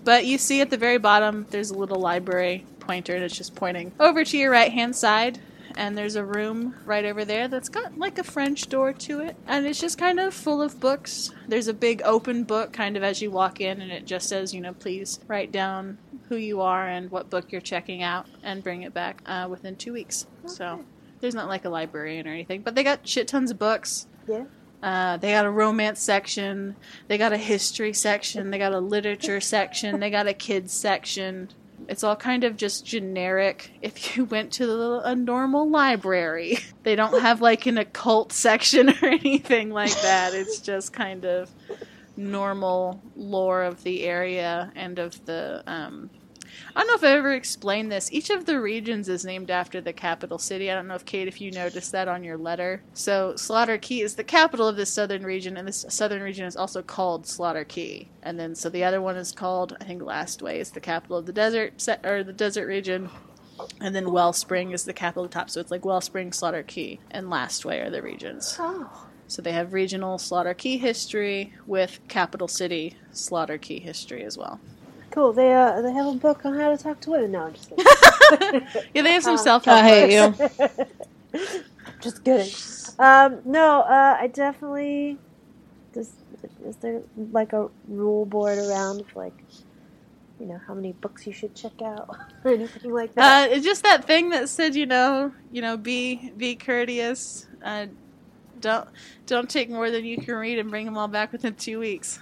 [0.03, 3.55] But you see at the very bottom, there's a little library pointer, and it's just
[3.55, 5.39] pointing over to your right hand side.
[5.77, 9.35] And there's a room right over there that's got like a French door to it.
[9.45, 11.33] And it's just kind of full of books.
[11.47, 14.53] There's a big open book kind of as you walk in, and it just says,
[14.53, 15.97] you know, please write down
[16.29, 19.75] who you are and what book you're checking out and bring it back uh, within
[19.75, 20.27] two weeks.
[20.45, 20.85] So
[21.19, 24.07] there's not like a librarian or anything, but they got shit tons of books.
[24.27, 24.45] Yeah.
[24.81, 26.75] Uh, they got a romance section.
[27.07, 28.51] They got a history section.
[28.51, 29.99] They got a literature section.
[29.99, 31.49] They got a kids section.
[31.87, 33.71] It's all kind of just generic.
[33.81, 38.89] If you went to the, a normal library, they don't have like an occult section
[39.01, 40.33] or anything like that.
[40.33, 41.49] It's just kind of
[42.17, 45.63] normal lore of the area and of the.
[45.67, 46.09] Um,
[46.75, 48.11] I don't know if I ever explained this.
[48.11, 50.69] Each of the regions is named after the capital city.
[50.69, 52.83] I don't know if Kate, if you noticed that on your letter.
[52.93, 56.57] So Slaughter Key is the capital of this southern region, and this southern region is
[56.57, 58.09] also called Slaughter Key.
[58.21, 61.15] And then so the other one is called, I think, Last Way is the capital
[61.17, 63.09] of the desert se- or the desert region.
[63.79, 65.49] And then Wellspring is the capital of the top.
[65.49, 68.57] So it's like Wellspring, Slaughter Key, and Last Way are the regions.
[68.59, 69.07] Oh.
[69.27, 74.59] So they have regional Slaughter Key history with capital city Slaughter Key history as well.
[75.15, 75.33] Cool.
[75.33, 77.33] They uh they have a book on how to talk to women.
[77.33, 77.85] No, I'm just kidding.
[78.95, 80.35] Yeah, they have some Uh, self I help hate you.
[82.01, 82.53] just kidding.
[82.99, 85.21] Um, no, uh, I definitely.
[85.93, 86.13] Does
[86.65, 89.45] is there like a rule board around of like,
[90.39, 92.09] you know, how many books you should check out
[92.45, 93.39] or anything like that?
[93.49, 97.47] Uh, it's just that thing that said, you know, you know, be be courteous.
[97.63, 97.87] Uh,
[98.59, 98.87] don't
[99.27, 102.19] don't take more than you can read and bring them all back within two weeks.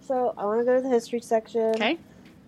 [0.00, 1.74] so I want to go to the history section.
[1.76, 1.98] Okay.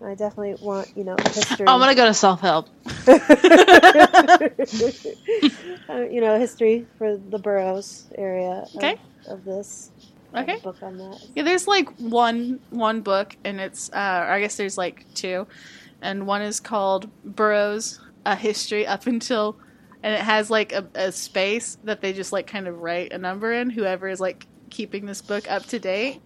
[0.04, 1.68] I definitely want you know history.
[1.68, 2.70] I'm gonna go to self help.
[5.88, 8.96] Uh, you know, history for the Burroughs area of, Okay.
[9.26, 9.92] of this.
[10.34, 10.56] I have a Okay.
[10.56, 11.18] book on that.
[11.34, 15.48] Yeah, there's like one one book, and it's uh, or I guess there's like two,
[16.02, 19.58] and one is called Burroughs: A History Up Until,
[20.04, 23.18] and it has like a, a space that they just like kind of write a
[23.18, 23.70] number in.
[23.70, 26.22] Whoever is like keeping this book up to date,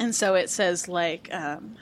[0.00, 1.76] and so it says like um,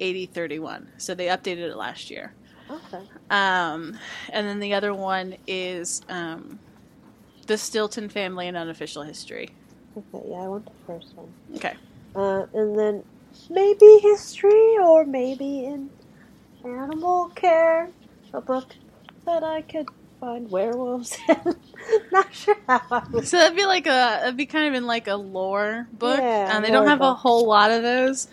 [0.00, 0.88] eighty thirty one.
[0.98, 2.34] So they updated it last year.
[2.70, 3.02] Okay.
[3.30, 3.98] Um,
[4.30, 6.58] and then the other one is um,
[7.46, 9.50] the Stilton family and unofficial history.
[9.96, 10.28] Okay.
[10.28, 11.32] Yeah, I want the first one.
[11.56, 11.74] Okay.
[12.16, 13.04] Uh, and then
[13.50, 15.90] maybe history or maybe in
[16.64, 17.90] animal care,
[18.32, 18.74] a book
[19.26, 19.88] that I could
[20.20, 21.16] find werewolves.
[22.12, 23.28] Not sure how I would.
[23.28, 26.18] So that'd be like a, it'd be kind of in like a lore book.
[26.18, 28.28] Yeah, and they don't have a whole lot of those.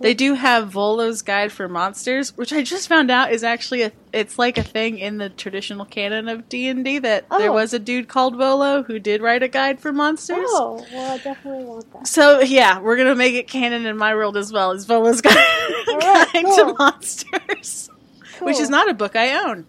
[0.00, 3.92] They do have Volo's Guide for Monsters, which I just found out is actually a,
[4.12, 7.54] it's like a thing in the traditional canon of D and D that there Oh.
[7.54, 10.38] was a dude called Volo who did write a guide for monsters.
[10.50, 12.06] Oh, well, I definitely want that.
[12.08, 15.34] So yeah, we're gonna make it canon in my world as well as Volo's Guide,
[15.36, 16.56] right, Guide cool.
[16.56, 17.90] to Monsters,
[18.40, 19.66] which is not a book I own.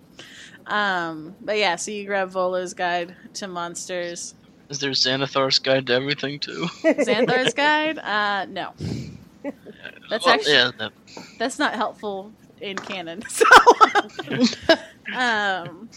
[0.67, 4.35] Um, but yeah, so you grab Volo's Guide to Monsters.
[4.69, 6.65] Is there Xanathar's guide to everything too?
[6.83, 7.97] Xanthar's guide?
[7.99, 8.73] Uh, no.
[10.09, 10.71] That's Well, actually yeah.
[10.77, 10.91] That,
[11.37, 13.23] that's not helpful in canon.
[13.29, 13.45] So,
[15.15, 15.89] um,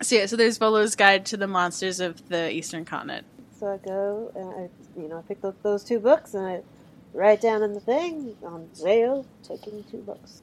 [0.00, 3.26] so yeah, so there's Volo's guide to the monsters of the Eastern Continent.
[3.58, 6.62] So I go and I, you know, I pick up those two books and I
[7.12, 10.42] write down in the thing on Zale taking two books.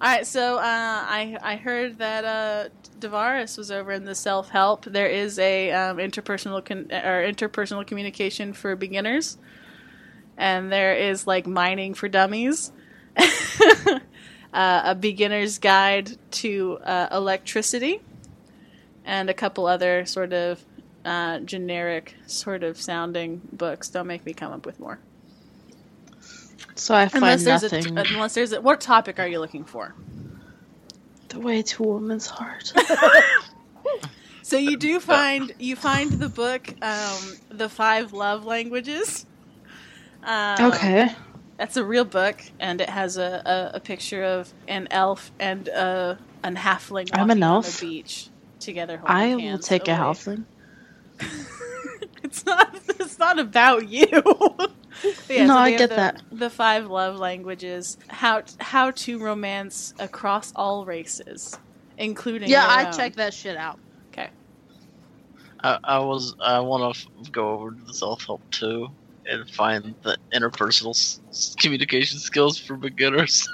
[0.00, 4.50] All right, so uh, I I heard that uh, Davaris was over in the self
[4.50, 4.84] help.
[4.84, 9.38] There is a um, interpersonal con- or interpersonal communication for beginners,
[10.36, 12.72] and there is like mining for dummies,
[13.16, 14.00] uh,
[14.52, 18.02] a beginner's guide to uh, electricity,
[19.04, 20.64] and a couple other sort of
[21.04, 23.88] uh, generic sort of sounding books.
[23.90, 24.98] Don't make me come up with more.
[26.76, 27.98] So I find Unless there's nothing.
[27.98, 29.94] a unless there's a what topic are you looking for?
[31.28, 32.72] the way to a woman's heart.
[34.42, 39.24] So you do find you find the book, um, the five love languages.
[40.22, 41.14] Um, okay.
[41.56, 45.66] that's a real book, and it has a, a, a picture of an elf and
[45.68, 47.08] a an halfling.
[47.14, 47.80] I'm an walking on elf.
[47.80, 48.28] the beach
[48.60, 48.98] together.
[48.98, 50.44] Holding I will hands take a halfling.
[52.22, 52.68] it's not.
[53.00, 54.06] It's not about you.
[55.28, 56.22] But No, so I get the, that.
[56.30, 57.98] The five love languages.
[58.08, 61.58] How how to romance across all races,
[61.98, 62.92] including Yeah, I own.
[62.92, 63.80] checked that shit out.
[64.12, 64.30] Okay.
[65.62, 68.88] I, I was I want to f- go over to the self help too
[69.26, 73.46] and find the interpersonal s- s- communication skills for beginners.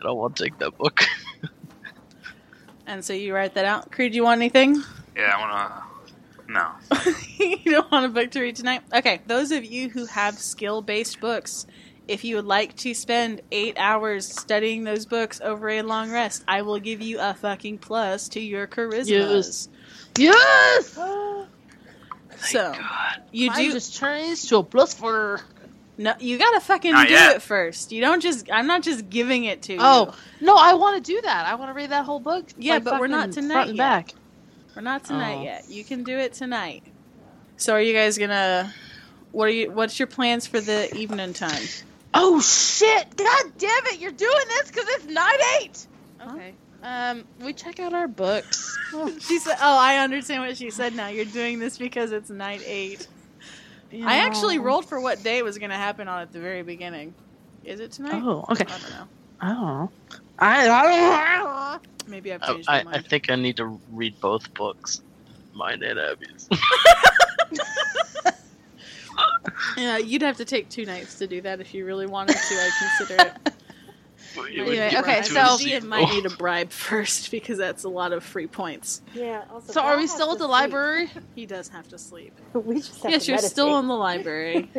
[0.00, 1.00] and I want to take that book.
[2.86, 3.90] And so you write that out.
[3.92, 4.82] Creed, you want anything?
[5.16, 5.82] Yeah, I wanna.
[6.48, 6.68] No.
[7.64, 8.82] you don't want a book to read tonight?
[8.92, 11.66] Okay, those of you who have skill based books,
[12.06, 16.42] if you would like to spend eight hours studying those books over a long rest,
[16.48, 19.08] I will give you a fucking plus to your charisma.
[19.08, 19.68] Yes.
[20.18, 20.98] yes.
[22.40, 23.22] So God.
[23.32, 25.40] you Mine do just turns to a plus four.
[25.96, 27.34] no, you gotta fucking Not do yet.
[27.36, 27.90] it first.
[27.90, 28.48] You don't just.
[28.52, 29.80] I'm not just giving it to oh, you.
[30.12, 31.46] Oh no, I want to do that.
[31.46, 32.44] I want to read that whole book.
[32.56, 33.82] Yeah, like, but we're not tonight front and yet.
[33.84, 34.14] back.
[34.76, 35.42] we're not tonight Oh.
[35.42, 35.68] yet.
[35.68, 36.84] You can do it tonight.
[37.58, 38.72] So are you guys gonna?
[39.32, 39.70] What are you?
[39.72, 41.62] What's your plans for the evening time?
[42.14, 43.16] Oh shit!
[43.16, 43.98] God damn it!
[43.98, 45.86] You're doing this because it's night eight.
[46.28, 46.54] Okay.
[46.84, 48.76] Um, we check out our books.
[49.20, 51.08] She said, "Oh, I understand what she said now.
[51.08, 53.06] You're doing this because it's night eight.
[53.92, 56.62] I actually rolled for what day it was going to happen on at the very
[56.62, 57.12] beginning.
[57.64, 58.22] Is it tonight?
[58.24, 58.64] Oh, okay.
[58.64, 59.06] I don't know.
[59.40, 59.90] I don't know.
[60.38, 61.80] I, I don't know.
[62.06, 65.02] Maybe I've I, changed I, my I think I need to read both books,
[65.52, 66.48] mine and Abby's.
[69.76, 72.54] yeah, you'd have to take two nights to do that if you really wanted to.
[72.54, 73.52] I'd consider it.
[74.36, 75.88] It Anyway, okay, so- to a She sequel.
[75.88, 79.00] might need a bribe first because that's a lot of free points.
[79.12, 79.42] Yeah.
[79.50, 80.50] Also, So are we still to at the sleep.
[80.50, 81.10] library?
[81.34, 82.34] He does have to sleep.
[82.52, 84.70] we just have yes, to you're still in the library.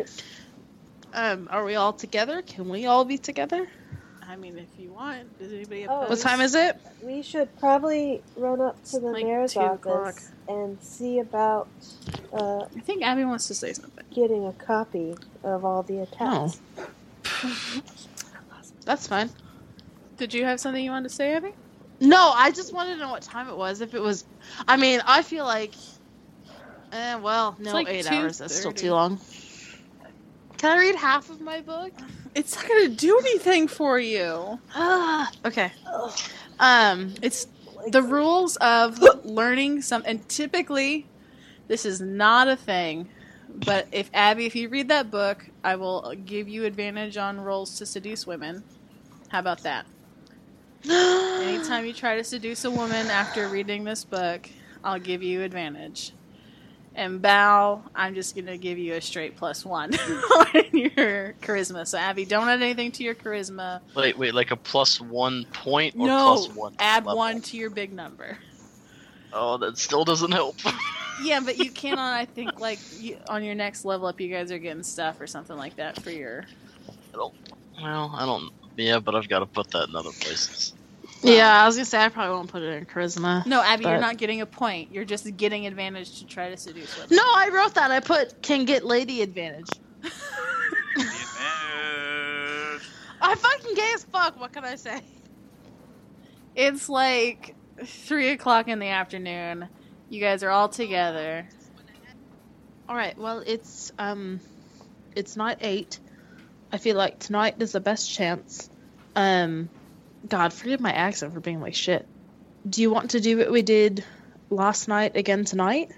[1.14, 2.42] Um, are we all together?
[2.44, 3.68] Can we all be together?
[4.30, 6.08] I mean, if you want, does anybody Oh.
[6.08, 6.80] What time is it?
[7.04, 10.08] We should probably run up to the Like mayor's two o'clock.
[10.10, 11.68] office and see about
[12.32, 14.06] uh, I think Abby wants to say something.
[14.14, 16.60] getting a copy of all the attacks.
[16.78, 17.82] Oh.
[18.86, 19.32] That's fine.
[20.18, 21.54] Did you have something you wanted to say, Abby?
[22.00, 23.82] No, I just wanted to know what time it was.
[23.82, 24.26] If it was,
[24.68, 25.74] I mean, I feel like,
[26.92, 28.38] eh, well, no, like eight hours.
[28.38, 29.20] That's still too long.
[30.58, 31.94] Can I read half of my book?
[32.36, 34.60] It's not going to do anything for you.
[34.76, 35.72] Ah, okay.
[36.60, 37.48] Um, It's
[37.88, 41.06] the rules of learning some and typically
[41.68, 43.08] this is not a thing
[43.48, 47.78] but if abby if you read that book i will give you advantage on rolls
[47.78, 48.64] to seduce women
[49.30, 49.86] how about that
[50.90, 54.50] anytime you try to seduce a woman after reading this book
[54.84, 56.14] i'll give you advantage
[57.00, 61.88] and bow i'm just going to give you a straight plus one on your charisma
[61.88, 65.96] so abby don't add anything to your charisma Wait, wait, like a plus one point
[65.96, 66.76] or no plus one?
[66.80, 67.18] add level?
[67.18, 68.38] one to your big number
[69.32, 70.56] Oh, that still doesn't help.
[71.22, 74.30] Yeah, but you can on I think like you, on your next level up, you
[74.30, 76.46] guys are getting stuff or something like that for your.
[77.14, 77.34] well,
[77.78, 78.54] I don't.
[78.78, 80.74] Yeah, but I've got to put that in other places.
[81.22, 83.46] Yeah, I was gonna say I probably won't put it in charisma.
[83.46, 84.92] No, Abby, you're not getting a point.
[84.92, 87.16] You're just getting advantage to try to seduce women.
[87.16, 87.92] No, I wrote that.
[87.92, 89.70] I put can get lady advantage.
[93.22, 94.40] I fucking gay as fuck.
[94.40, 95.02] What can I say?
[96.56, 99.68] It's like three o'clock in the afternoon.
[100.10, 101.48] You guys are all together.
[102.88, 103.18] All right.
[103.18, 104.40] Well, it's um,
[105.16, 106.00] it's night eight.
[106.72, 108.70] I feel like tonight is the best chance.
[109.16, 109.70] Um,
[110.28, 112.06] God, forgive my accent for being like shit.
[112.70, 114.04] Do you want to do what we did
[114.50, 115.92] last night again tonight?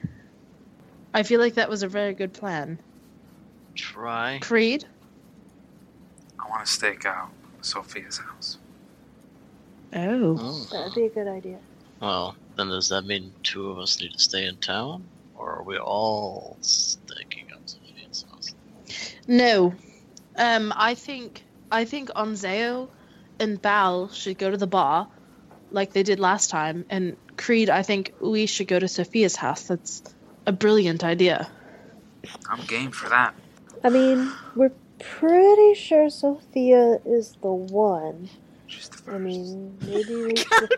[1.14, 2.80] I feel like that was a very good plan.
[3.76, 4.40] Try.
[4.42, 4.86] Creed.
[6.40, 7.32] I want to stake out
[7.62, 8.58] Sophia's house.
[9.94, 10.38] Oh.
[10.40, 10.68] Oh.
[10.72, 11.58] That'd be a good idea.
[12.00, 15.04] Well, then does that mean two of us need to stay in town,
[15.36, 18.56] or are we all staking out Sophia's house?
[19.28, 19.74] No.
[20.38, 22.88] Um, I think I think Onzeo
[23.42, 25.08] and Bal should go to the bar,
[25.72, 29.64] like they did last time, and Creed, I think we should go to Sophia's house.
[29.64, 30.04] That's
[30.46, 31.50] a brilliant idea.
[32.48, 33.34] I'm game for that.
[33.84, 38.30] I mean, we're pretty sure Sophia is the one.
[38.68, 39.16] She's the first.
[39.16, 40.74] I mean, maybe we should...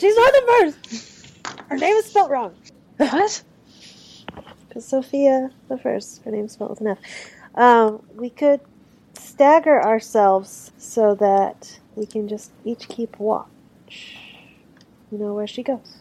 [0.00, 1.32] She's not the first!
[1.68, 2.54] Her name is spelled wrong.
[2.96, 3.42] What?
[4.68, 6.98] Because Sophia the first, her name's spelled with an F.
[7.54, 8.60] Um, we could
[9.14, 13.48] stagger ourselves so that we can just each keep watch.
[15.10, 15.98] You know where she goes.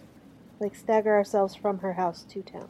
[0.59, 2.67] Like stagger ourselves from her house to town.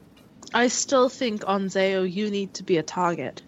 [0.53, 3.41] I still think Anzeo, you need to be a target.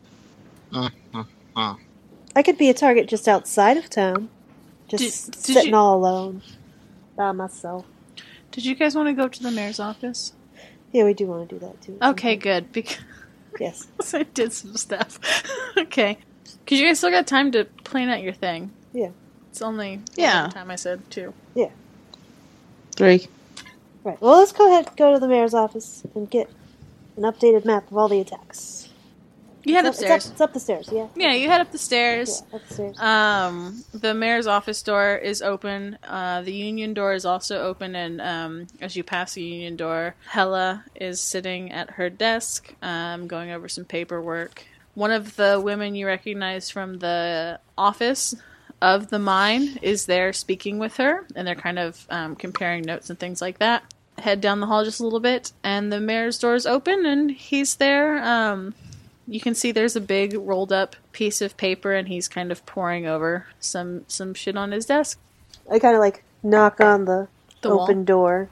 [0.76, 4.30] I could be a target just outside of town.
[4.88, 6.42] Just Did- did sitting you- all alone.
[7.16, 7.86] By myself.
[8.52, 10.34] Did you guys want to go to the mayor's office?
[10.92, 11.98] Yeah, we do want to do that too.
[12.02, 12.72] Okay, good.
[12.72, 12.98] Because
[13.60, 13.88] Yes.
[14.14, 15.20] I did some stuff.
[15.78, 16.18] okay.
[16.66, 18.72] Because you guys still got time to plan out your thing.
[18.94, 19.10] Yeah.
[19.54, 20.48] It's only Yeah.
[20.48, 21.32] the time I said two.
[21.54, 21.70] Yeah.
[22.96, 23.28] Three.
[24.04, 24.20] Right.
[24.20, 26.50] Well, let's go ahead go to the mayor's office and get
[27.18, 28.90] an updated map of all the attacks.
[29.64, 30.16] You head It's up- upstairs.
[30.16, 31.06] It's up, it's up the stairs, yeah?
[31.16, 32.42] Yeah, you head up the stairs.
[32.50, 33.00] Yeah, up the stairs.
[33.00, 36.00] Um, the mayor's office door is open.
[36.04, 40.16] Uh, the union door is also open, and um, as you pass the union door,
[40.30, 44.64] Hella is sitting at her desk, um, going over some paperwork.
[44.96, 48.34] One of the women you recognize from the office
[48.84, 53.10] of the mine is there speaking with her, and they're kind of um, comparing notes
[53.10, 53.84] and things like that.
[54.20, 57.32] Head down the hall just a little bit, and the mayor's door is open, and
[57.32, 58.24] he's there.
[58.24, 58.76] Um,
[59.28, 62.66] you can see there's a big rolled up piece of paper and he's kind of
[62.66, 65.18] poring over some some shit on his desk.
[65.72, 67.30] I kind of like knock on the,
[67.62, 68.06] The open wall.
[68.06, 68.50] door.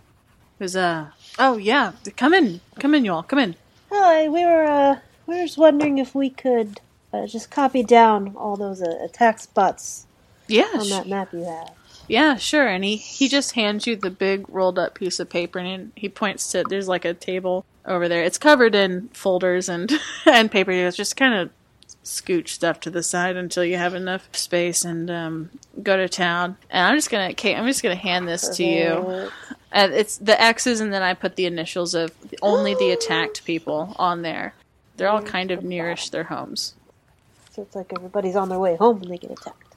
[0.59, 3.55] There's a oh yeah, come in, come in, y'all, come in.
[3.91, 6.79] Hi, we were uh, we were just wondering if we could
[7.11, 10.07] uh, just copy down all those uh, attack spots
[10.51, 11.69] Yeah, on that map you have.
[12.07, 12.67] yeah, sure.
[12.67, 16.09] And he he just hands you the big rolled up piece of paper and he
[16.09, 18.23] points to there's like a table over there.
[18.23, 19.91] It's covered in folders and
[20.25, 20.71] and paper.
[20.71, 21.49] It's just kind of
[22.03, 25.49] scooch stuff to the side until you have enough space and um,
[25.83, 26.57] go to town.
[26.69, 29.29] And I'm just gonna, Kate, I'm just gonna hand this to you.
[29.71, 32.11] Uh, it's the X's, and then I put the initials of
[32.41, 34.55] only the attacked people on there.
[34.97, 36.75] They're all kind of nearish their homes.
[37.51, 39.70] So it's like everybody's on their way home when they get attacked.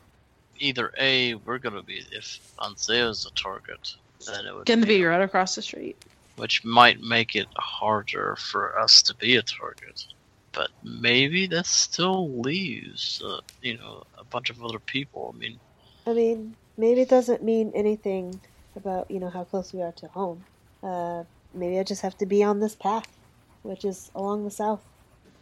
[0.58, 3.94] Either A, we're gonna be if Anzeo's a target,
[4.26, 5.96] then it would Gonna be right across the street.
[6.36, 10.06] which might make it harder for us to be a target.
[10.52, 15.32] But maybe that still leaves, uh, you know, a bunch of other people.
[15.34, 15.58] I mean,
[16.06, 18.40] I mean, maybe it doesn't mean anything
[18.76, 20.44] about you know how close we are to home.
[20.82, 23.08] Uh, maybe I just have to be on this path,
[23.62, 24.82] which is along the south.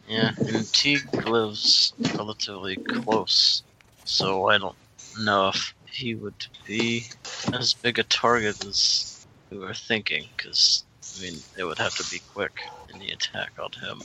[0.07, 3.61] yeah, and Teague lives relatively close,
[4.05, 4.75] so I don't
[5.19, 7.05] know if he would be
[7.53, 10.25] as big a target as we were thinking.
[10.35, 10.83] Because
[11.17, 12.53] I mean, it would have to be quick
[12.93, 14.01] in the attack on him.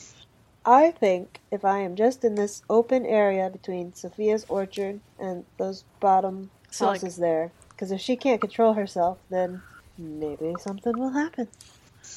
[0.64, 5.84] I think if I am just in this open area between Sophia's orchard and those
[6.00, 9.62] bottom So, like- houses there, because if she can't control herself, then
[9.96, 11.48] maybe something will happen.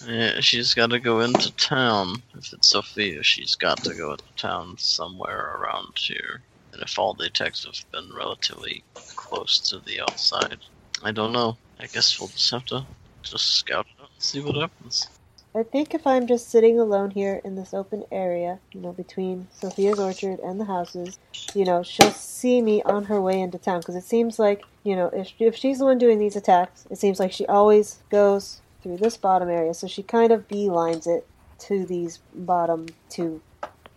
[0.08, 2.22] Yeah, she's got to go into town.
[2.36, 6.42] If it's Sophia, she's got to go into town somewhere around here.
[6.74, 10.58] And if all the attacks have been relatively close to the outside,
[11.04, 11.58] I don't know.
[11.80, 12.86] I guess we'll just have to
[13.24, 15.08] just scout it out and see what happens.
[15.54, 19.48] I think if I'm just sitting alone here in this open area, you know, between
[19.52, 21.20] Sophia's orchard and the houses,
[21.54, 23.82] you know, she'll see me on her way into town.
[23.82, 26.98] Because it seems like, you know, if, if she's the one doing these attacks, it
[26.98, 29.74] seems like she always goes through this bottom area.
[29.74, 31.28] So she kind of beelines it
[31.60, 33.42] to these bottom two,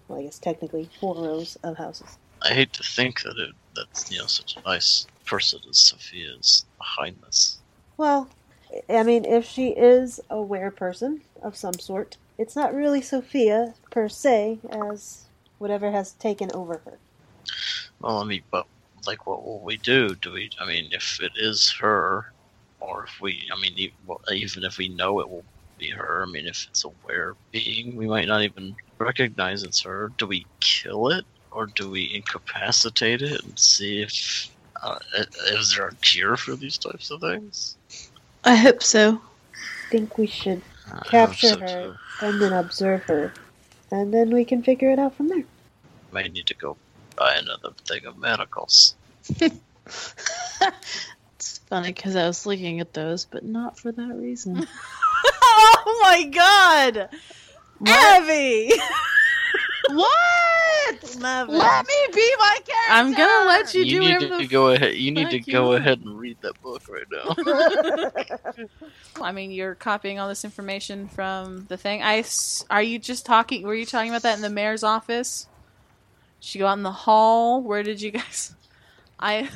[0.08, 2.18] well, I guess technically four rows of houses.
[2.44, 6.34] I hate to think that it, that you know such a nice person as Sophia
[6.38, 7.58] is behind this.
[7.96, 8.28] Well,
[8.88, 13.74] I mean, if she is a were person of some sort, it's not really Sophia
[13.90, 15.24] per se as
[15.58, 16.98] whatever has taken over her.
[18.00, 18.66] Well, I mean, but
[19.06, 20.14] like, what will we do?
[20.14, 20.50] Do we?
[20.60, 22.32] I mean, if it is her,
[22.80, 23.90] or if we, I mean,
[24.30, 25.44] even if we know it will
[25.78, 29.82] be her, I mean, if it's a were being, we might not even recognize it's
[29.82, 30.10] her.
[30.18, 31.24] Do we kill it,
[31.54, 34.50] or do we incapacitate it and see if
[34.82, 34.98] uh,
[35.48, 37.76] is there a cure for these types of things?
[38.44, 39.20] I hope so.
[39.54, 41.94] I think we should I capture so, her too.
[42.26, 43.32] and then observe her,
[43.90, 45.44] and then we can figure it out from there.
[46.12, 46.76] Might need to go
[47.16, 48.94] buy another thing of manacles.
[51.36, 54.66] It's funny because I was looking at those, but not for that reason.
[55.24, 57.08] oh my god!
[57.86, 58.72] Abby!
[59.90, 60.53] what?
[60.88, 61.20] It!
[61.20, 62.92] Love Let me be my character.
[62.92, 64.94] I'm gonna let you, You do need to go ahead.
[64.94, 68.10] You need to you go ahead and read that book right now.
[69.20, 72.02] I mean, you're copying all this information from the thing.
[72.02, 73.62] I s- are you just talking?
[73.66, 75.46] Were you talking about that in the mayor's office?
[76.40, 77.62] Did you go out in the hall?
[77.62, 78.54] Where did you guys?
[79.18, 79.48] I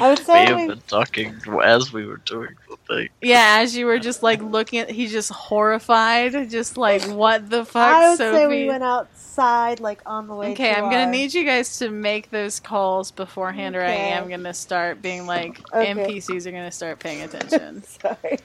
[0.00, 3.08] I would may say have been talking as we were doing the thing.
[3.22, 3.58] yeah.
[3.62, 7.98] As you were just like looking at, he's just horrified, just like what the fuck,
[7.98, 8.36] I would Sophie.
[8.36, 10.52] say we went outside, like on the way.
[10.52, 14.28] Okay, to I'm gonna need you guys to make those calls beforehand, or I am
[14.28, 15.92] gonna start being like Okay.
[15.94, 17.82] NPCs are gonna start paying attention.
[18.02, 18.38] Sorry.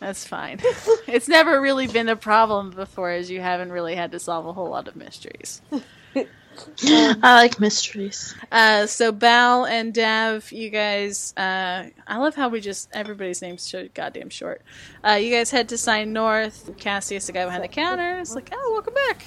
[0.00, 0.60] That's fine.
[1.08, 4.52] it's never really been a problem before, as you haven't really had to solve a
[4.52, 5.62] whole lot of mysteries.
[6.66, 8.34] Um, I like mysteries.
[8.50, 13.62] Uh, so Bal and Dav, you guys, uh, I love how we just everybody's names
[13.62, 14.62] so goddamn short.
[15.06, 16.70] Uh, you guys head to Sign North.
[16.78, 19.26] Cassius, the guy behind the counter, is like, "Oh, welcome back."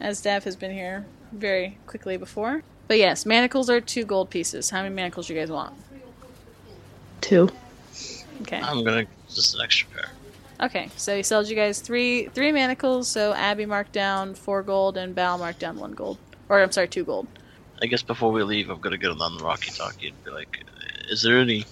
[0.00, 2.62] As Dav has been here very quickly before.
[2.88, 4.70] But yes, manacles are two gold pieces.
[4.70, 5.74] How many manacles you guys want?
[7.20, 7.48] Two.
[8.42, 8.60] Okay.
[8.60, 10.10] I'm gonna just an extra pair.
[10.62, 13.08] Okay, so he sells you guys three three manacles.
[13.08, 16.18] So Abby marked down four gold and Bal marked down one gold,
[16.50, 17.26] or I'm sorry, two gold.
[17.80, 20.62] I guess before we leave, I'm gonna get on the Rocky Talkie and be like,
[21.08, 21.64] "Is there any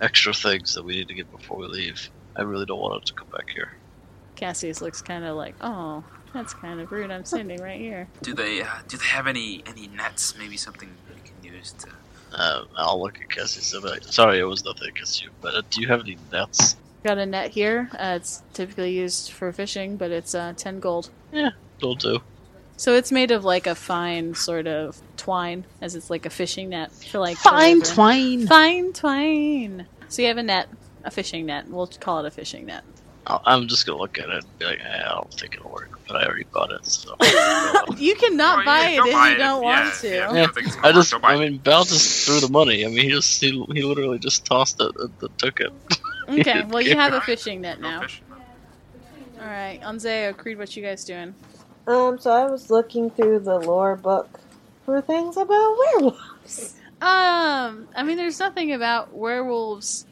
[0.00, 3.06] extra things that we need to get before we leave?" I really don't want it
[3.06, 3.72] to come back here.
[4.34, 7.10] Cassius looks kind of like, oh, that's kind of rude.
[7.10, 8.08] I'm standing right here.
[8.22, 10.36] Do they uh, do they have any any nets?
[10.36, 11.88] Maybe something we can use to.
[12.32, 15.54] Uh, I'll look at Cassie and be like, "Sorry, it was nothing against you, but
[15.54, 17.88] uh, do you have any nets?" Got a net here.
[17.94, 21.08] Uh, it's typically used for fishing, but it's uh, ten gold.
[21.32, 22.20] Yeah, will do.
[22.76, 26.68] So it's made of like a fine sort of twine, as it's like a fishing
[26.70, 28.46] net for like Fine the twine.
[28.46, 29.86] Fine twine.
[30.08, 30.68] So you have a net,
[31.04, 31.68] a fishing net.
[31.68, 32.84] We'll call it a fishing net.
[33.26, 35.70] I'll, I'm just gonna look at it and be like, eh, "I don't think it'll
[35.72, 37.16] work," but I already bought it, so.
[37.98, 39.38] You cannot Oh, buy yeah, it if buy you it.
[39.38, 40.08] don't Yeah, want to.
[40.08, 42.84] yeah, Yeah, don't think it's I just, don't I mean, Bal just threw the money.
[42.84, 45.72] I mean, he just, he, he literally just tossed it and then took it.
[46.28, 48.00] Okay, well you have a fishing net now.
[48.00, 48.20] fish.
[49.40, 51.34] All right, Anzeo, Creed, what you guys doing?
[51.86, 54.40] Um, so I was looking through the lore book
[54.84, 56.74] for things about werewolves.
[57.00, 60.06] Um, I mean, there's nothing about werewolves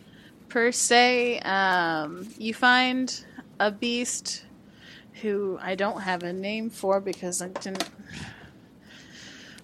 [0.48, 1.40] per se.
[1.40, 3.24] Um, you find
[3.58, 4.44] a beast
[5.22, 7.88] who I don't have a name for because I didn't.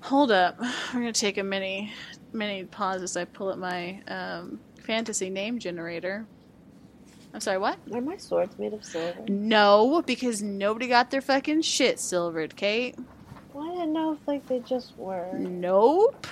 [0.03, 1.93] Hold up, we're gonna take a mini
[2.33, 6.27] mini pause as I pull up my um, fantasy name generator.
[7.33, 7.79] I'm sorry, what?
[7.95, 9.23] Are my swords made of silver?
[9.29, 12.97] No, because nobody got their fucking shit silvered, Kate.
[13.53, 15.33] Well, I didn't know if like they just were.
[15.39, 16.27] Nope.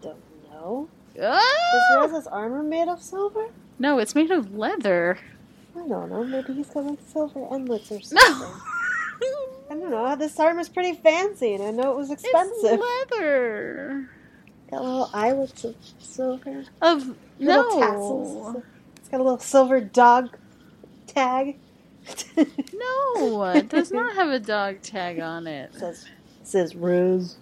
[0.00, 0.16] Don't
[0.50, 0.88] know.
[1.18, 1.18] Oh!
[1.18, 2.00] Is Ah!
[2.02, 3.48] Rez's armor made of silver?
[3.78, 5.18] No, it's made of leather.
[5.74, 6.24] I don't know.
[6.24, 8.40] Maybe he's got like silver endlets or something.
[8.40, 8.54] No.
[9.68, 10.16] I don't know.
[10.16, 12.80] This armor's pretty fancy, and I know it was expensive.
[12.80, 14.08] It's leather.
[14.70, 16.64] Got little eyelets of silver.
[16.80, 17.80] Of Little no.
[17.80, 18.62] tassels.
[19.06, 20.36] It's got a little silver dog
[21.06, 21.58] tag.
[22.36, 25.72] No, it does not have a dog tag on it.
[25.74, 26.06] says
[26.42, 27.36] says Rose.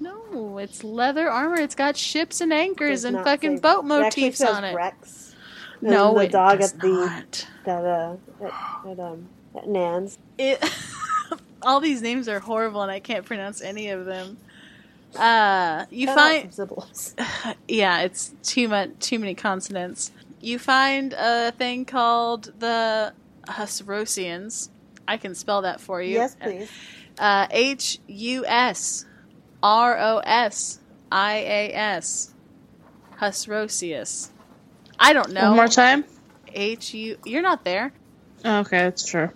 [0.00, 1.56] No, it's leather armor.
[1.56, 4.74] It's got ships and anchors and fucking boat It motifs says on it.
[4.74, 5.34] Rex.
[5.80, 7.48] No, the it dog does at the not.
[7.64, 10.18] that uh at, at um at Nan's.
[10.36, 10.62] It.
[11.62, 14.36] all these names are horrible, and I can't pronounce any of them.
[15.16, 20.12] Uh, you Cut find yeah, it's too much, too many consonants.
[20.46, 23.12] You find a thing called the
[23.48, 24.68] Husrosians.
[25.08, 26.14] I can spell that for you.
[26.14, 26.70] Yes, please.
[27.18, 29.06] Uh, H U S
[29.60, 30.78] R O S
[31.10, 32.32] I A S.
[33.18, 34.30] Husrosius.
[35.00, 35.48] I don't know.
[35.48, 36.04] One more time.
[36.54, 37.18] H U.
[37.24, 37.92] You're not there.
[38.44, 39.30] Okay, that's true.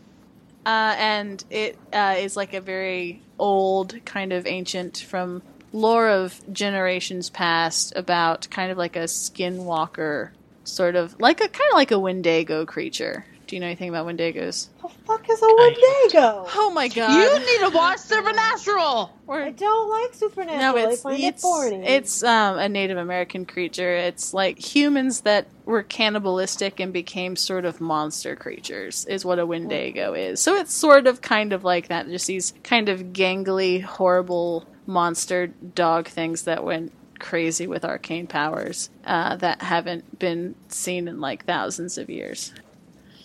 [0.64, 5.42] Uh, and it uh, is like a very old, kind of ancient from
[5.72, 10.30] lore of generations past about kind of like a skinwalker,
[10.70, 13.24] sort of like a kind of like a Wendigo creature.
[13.46, 14.68] Do you know anything about Wendigos?
[14.80, 16.46] The fuck is a Wendigo?
[16.54, 17.10] Oh my god!
[17.12, 17.98] You need to watch
[18.44, 19.12] Supernatural.
[19.26, 20.58] We're- I don't like supernatural.
[20.60, 21.84] no, it's I find it's it boring.
[21.84, 23.92] it's um, a Native American creature.
[23.96, 29.04] It's like humans that were cannibalistic and became sort of monster creatures.
[29.06, 30.40] Is what a Wendigo is.
[30.40, 32.06] So it's sort of kind of like that.
[32.08, 38.90] Just these kind of gangly, horrible monster dog things that went crazy with arcane powers
[39.04, 42.52] uh, that haven't been seen in like thousands of years.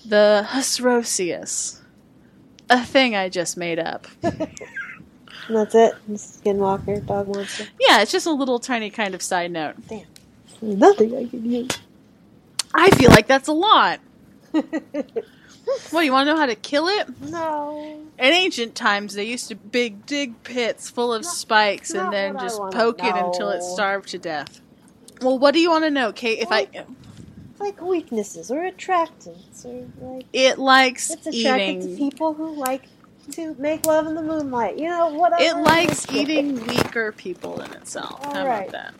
[0.06, 1.82] The Husrosius.
[2.70, 4.08] A thing I just made up.
[4.22, 5.93] That's it.
[6.12, 7.66] Skinwalker, dog monster.
[7.80, 9.76] Yeah, it's just a little tiny kind of side note.
[9.88, 10.06] Damn,
[10.62, 11.70] Nothing I can use.
[12.74, 14.00] I feel like that's a lot.
[15.91, 17.22] What, you want to know how to kill it?
[17.22, 18.01] No.
[18.20, 22.59] In ancient times, they used to big dig pits full of spikes and then just
[22.72, 24.61] poke it until it starved to death.
[25.22, 26.39] Well, what do you want to know, Kate?
[26.39, 26.68] If I,
[27.59, 31.97] Like weaknesses or attractants or like it likes it's attracted to eating.
[31.97, 32.84] people who like
[33.32, 34.78] to make love in the moonlight.
[34.78, 35.41] You know, whatever.
[35.41, 38.24] It likes eating weaker people in itself.
[38.26, 38.70] How Alright.
[38.70, 38.93] about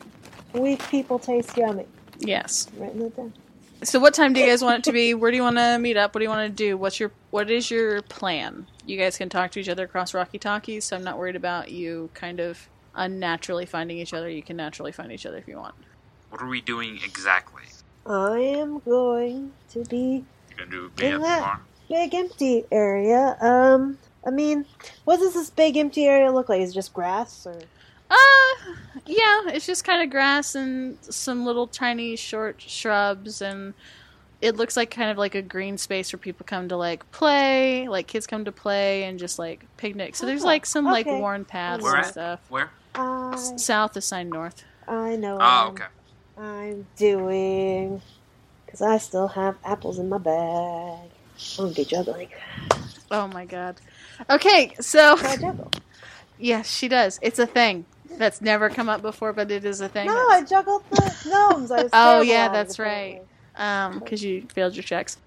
[0.54, 0.60] that?
[0.60, 1.86] Weak people taste yummy.
[2.20, 2.68] Yes.
[2.78, 3.34] Writing that down.
[3.84, 5.14] So, what time do you guys want it to be?
[5.14, 6.16] Where do you want to meet up?
[6.16, 6.78] What do you want to do?
[6.78, 8.68] What's your What is your plan?
[8.86, 11.72] You guys can talk to each other across Rocky Talkies, so I'm not worried about
[11.72, 14.30] you kind of unnaturally finding each other.
[14.30, 15.76] You can naturally find each other if you want.
[16.30, 17.64] What are we doing exactly?
[18.06, 20.26] I am going to be
[20.70, 21.60] do In that-
[21.90, 23.38] big empty area.
[23.42, 24.66] Um, I mean,
[25.04, 26.62] what does this big empty area look like?
[26.62, 27.60] Is it just grass or?
[28.10, 28.74] Uh,
[29.06, 33.74] yeah, it's just kind of grass and some little tiny short shrubs, and
[34.42, 37.88] it looks like kind of like a green space where people come to like play,
[37.88, 40.16] like kids come to play and just like picnic.
[40.16, 42.12] So there's like some like worn paths Where and at?
[42.12, 42.40] stuff.
[42.50, 42.72] Where?
[42.94, 44.64] I S- South is sign north.
[44.88, 45.38] I know.
[45.40, 45.86] Oh, what okay.
[46.38, 48.02] I'm doing
[48.66, 51.10] because I still have apples in my bag.
[51.58, 52.30] I'm gonna be juggling.
[53.12, 53.78] Oh my god.
[54.30, 55.80] Okay, so Can I
[56.40, 57.20] yes, she does.
[57.22, 57.86] It's a thing
[58.18, 60.08] that's never come up before, but it is a thing.
[60.08, 61.72] No, that's- I juggled the gnomes.
[61.72, 63.22] I was Oh, yeah, at it, that's apparently.
[63.56, 65.18] um, because you failed your checks.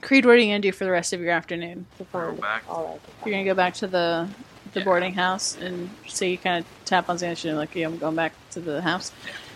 [0.00, 1.86] Creed, what are you gonna do for the rest of your afternoon?
[1.98, 2.64] To find Go back.
[2.68, 4.28] all You're gonna go back to the
[4.72, 4.84] the Yeah.
[4.84, 8.16] boarding house, and so you kind of tap on Xanadu and like, yeah, I'm going
[8.16, 9.12] back to the house.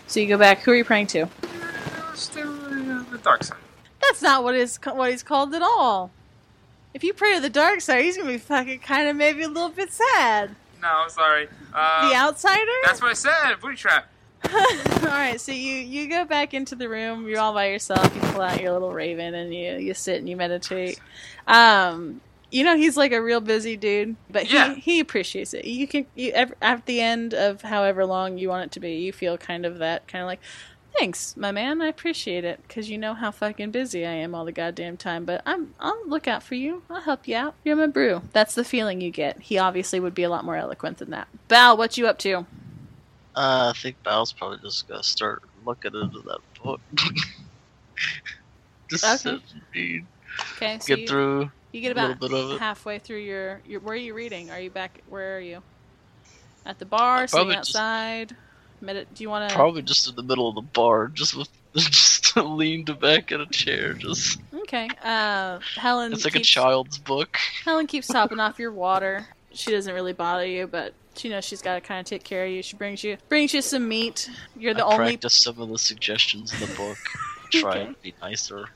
[0.07, 0.59] So you go back.
[0.61, 1.26] Who are you praying to?
[2.34, 3.57] The dark side.
[4.03, 6.11] That's not what is what he's called at all.
[6.95, 9.49] If you pray to the dark side, he's gonna be fucking kind of maybe a
[9.49, 10.55] little bit sad.
[10.87, 11.49] No, I'm sorry.
[11.74, 12.70] Uh, the outsider.
[12.84, 13.55] That's what I said.
[13.61, 14.07] Booty trap.
[14.53, 17.26] all right, so you you go back into the room.
[17.26, 18.14] You're all by yourself.
[18.14, 21.01] You pull out your little raven and you you sit and you meditate.
[21.49, 22.20] Um,
[22.53, 24.74] you know he's like a real busy dude, but Yeah.
[24.74, 25.64] he he appreciates it.
[25.64, 26.30] You can you
[26.62, 29.78] at the end of however long you want it to be, you feel kind of
[29.78, 30.41] that kind of like.
[30.99, 31.82] Thanks, my man.
[31.82, 35.24] I appreciate it because you know how fucking busy I am all the goddamn time.
[35.26, 36.82] But I'm I'll look out for you.
[36.88, 37.55] I'll help you out.
[37.64, 38.22] You're my brew.
[38.32, 39.40] That's the feeling you get.
[39.40, 41.28] He obviously would be a lot more eloquent than that.
[41.49, 42.47] Bal, what you up to?
[43.34, 46.80] Uh, I think Bal's probably just gonna start looking into that book.
[48.90, 49.38] just Okay.
[49.74, 50.07] read,
[50.57, 51.51] Okay, so get you, through.
[51.72, 52.59] You get a little about bit of it.
[52.59, 53.80] halfway through your, your.
[53.80, 54.51] Where are you reading?
[54.51, 55.03] Are you back?
[55.09, 55.62] Where are you?
[56.64, 58.30] At the bar, sitting outside.
[58.30, 58.40] just-
[58.95, 59.55] do you want to?
[59.55, 63.47] Probably just in the middle of the bar, just with just leaned back in a
[63.47, 63.93] chair.
[63.95, 64.89] Just Okay.
[65.03, 66.12] Uh, Helen.
[66.12, 67.37] it's like a child's book.
[67.64, 69.26] Helen keeps topping off your water.
[69.53, 72.45] She doesn't really bother you, but she knows she's got to kind of take care
[72.45, 72.62] of you.
[72.62, 74.28] She brings you brings you some meat.
[74.57, 74.97] You're the I only.
[75.12, 76.99] practice some of the suggestions in the book.
[77.53, 77.82] Try Okay.
[77.87, 78.66] and be nicer.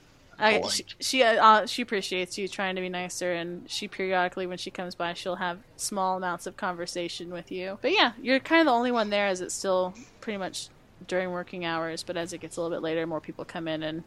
[0.40, 4.58] I, she she, uh, she appreciates you trying to be nicer, and she periodically, when
[4.58, 7.78] she comes by, she'll have small amounts of conversation with you.
[7.82, 10.68] But yeah, you're kind of the only one there, as it's still pretty much
[11.06, 12.02] during working hours.
[12.02, 14.04] But as it gets a little bit later, more people come in, and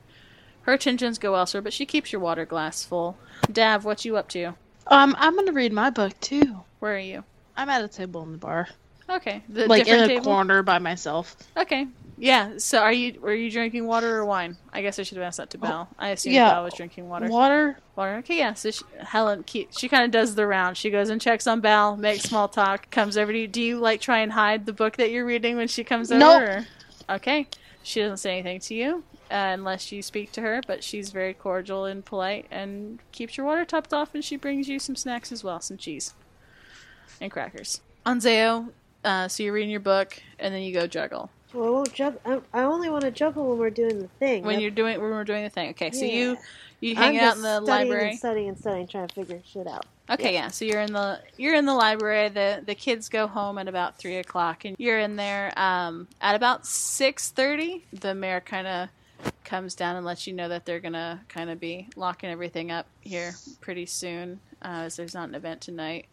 [0.64, 1.62] her attentions go elsewhere.
[1.62, 3.18] But she keeps your water glass full.
[3.52, 4.54] Dav, what you up to?
[4.88, 6.62] Um, I'm gonna read my book too.
[6.80, 7.24] Where are you?
[7.56, 8.70] I'm at a table in the bar,
[9.10, 10.24] Okay, the like in different a table.
[10.26, 11.36] corner by myself.
[11.58, 11.88] Okay,
[12.18, 12.54] yeah.
[12.58, 13.20] So are you?
[13.20, 14.56] Were you drinking water or wine?
[14.72, 15.89] I guess I should have asked that to Belle.
[15.99, 16.51] I assume yeah.
[16.54, 17.28] Belle was drinking water.
[17.28, 17.78] Water.
[17.95, 18.16] Water.
[18.18, 18.54] Okay, yeah.
[18.54, 20.78] So she, Helen, she kind of does the round.
[20.78, 23.47] She goes and checks on Belle, makes small talk, comes over to you.
[23.47, 26.20] Do you like try and hide the book that you're reading when she comes over?
[26.20, 26.41] Nope.
[26.41, 27.47] or- Okay.
[27.86, 31.34] She doesn't say anything to you uh, unless you speak to her, but she's very
[31.34, 35.30] cordial and polite and keeps your water topped off, and she brings you some snacks
[35.34, 36.14] as well, some cheese
[37.20, 37.82] and crackers.
[38.06, 38.70] Anzeo,
[39.04, 41.30] uh, so you're reading your book, and then you go juggle.
[41.54, 42.43] Well, I won't juggle.
[42.54, 44.43] I, only want to juggle when we're doing the thing.
[44.43, 45.70] When you're doing when we're doing the thing.
[45.72, 46.36] Okay, so you Yeah.
[46.80, 48.10] you hang I'm out in the studying library.
[48.10, 49.86] and studying and studying, trying to figure shit out.
[50.10, 50.47] Okay, yeah.
[50.49, 52.30] So you're in the you're in the library.
[52.30, 56.36] The the kids go home at about three o'clock, and you're in there um, at
[56.36, 57.86] about six thirty.
[57.93, 58.89] The mayor kind of
[59.43, 62.88] comes down and lets you know that they're gonna kind of be locking everything up
[63.01, 66.08] here pretty soon, uh, as there's not an event tonight,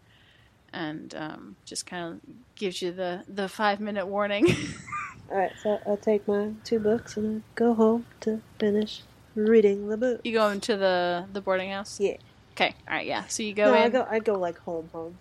[0.73, 2.21] and um, just kind of
[2.55, 4.47] gives you the the five minute warning.
[5.31, 9.03] All right, so I'll take my two books and I go home to finish
[9.35, 10.21] reading the book.
[10.25, 12.01] you go into the the boarding house.
[12.01, 12.17] Yeah.
[12.53, 12.75] Okay.
[12.89, 13.07] All right.
[13.07, 13.27] Yeah.
[13.27, 13.83] So you go no, in.
[13.83, 14.07] I go.
[14.11, 15.19] I go like home, home.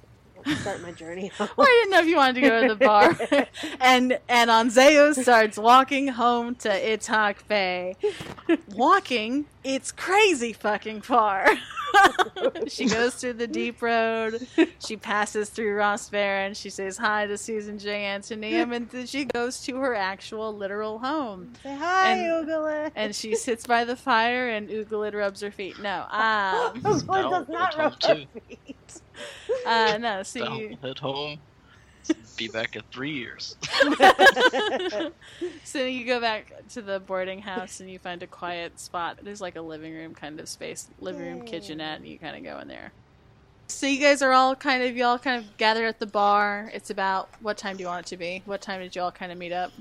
[0.62, 1.32] Start my journey.
[1.40, 3.18] Well, I didn't know if you wanted to go to the bar.
[3.82, 7.96] and and Anzeo starts walking home to Itak Bay.
[8.76, 11.48] Walking, it's crazy fucking far.
[12.68, 14.46] she goes through the deep road.
[14.80, 18.06] She passes through Ross Fair and she says hi to Susan J.
[18.08, 21.54] Antonium and then she goes to her actual literal home.
[21.64, 22.92] Say hi, And- Ugala.
[22.96, 25.80] And she sits by the fire and Ugalid rubs her feet.
[25.80, 28.76] No, um, Ugala No, does not rub her feet.
[29.66, 30.24] uh, no.
[30.24, 31.38] So I'll you, head home.
[32.38, 33.56] Be back in three years.
[35.64, 39.20] So you go back to the boarding house and you find a quiet spot.
[39.22, 42.44] There's like a living room kind of space, living room kitchenette, and you kind of
[42.44, 42.92] go in there.
[43.68, 46.72] So you guys are all kind of y'all kind of gather at the bar.
[46.74, 48.42] It's about what time do you want it to be?
[48.46, 49.72] What time did y'all kind of meet up?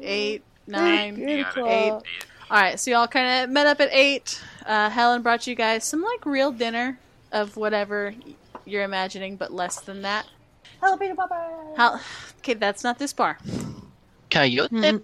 [0.00, 1.20] Eight, nine.
[1.20, 2.06] Eight You gotta o'clock.
[2.06, 2.26] eight.
[2.50, 4.42] All right, so y'all kind of met up at eight.
[4.64, 6.98] Uh, Helen brought you guys some like real dinner
[7.32, 8.14] of whatever
[8.64, 10.26] you're imagining, but less than that.
[10.82, 11.74] Jalapeno popper.
[11.76, 12.00] How?
[12.38, 13.38] Okay, that's not this bar.
[14.30, 14.70] Coyote.
[14.70, 15.02] Mhm.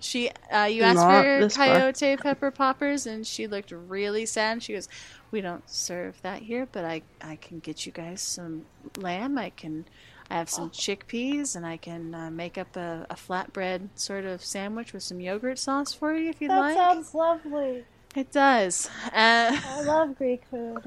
[0.00, 1.66] She, uh, you asked Not for this bar.
[1.66, 4.52] coyote pepper poppers, and she looked really sad.
[4.52, 4.88] And she goes,
[5.32, 9.36] "We don't serve that here, but I, I can get you guys some lamb.
[9.36, 9.84] I can,
[10.30, 14.44] I have some chickpeas, and I can uh, make up a, a flatbread sort of
[14.44, 17.84] sandwich with some yogurt sauce for you if you'd That like." That sounds lovely.
[18.14, 18.88] It does.
[19.06, 20.82] Uh, I love Greek food.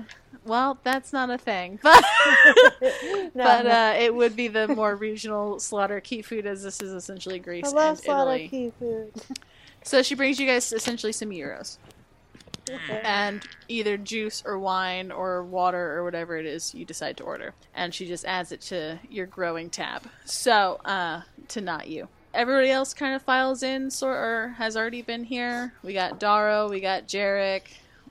[0.45, 2.03] Well, that's not a thing, but
[2.81, 6.93] no, but uh, it would be the more regional slaughter key food, as this is
[6.93, 8.47] essentially Greece I love and slaughter Italy.
[8.49, 9.11] key food.
[9.83, 11.77] So she brings you guys essentially some gyros.
[12.67, 12.99] Okay.
[13.03, 17.53] and either juice or wine or water or whatever it is you decide to order.
[17.75, 20.09] And she just adds it to your growing tab.
[20.23, 22.07] So, uh, to not you.
[22.33, 25.73] Everybody else kind of files in, sort or has already been here.
[25.83, 27.65] We got Darrow, we got Jarek,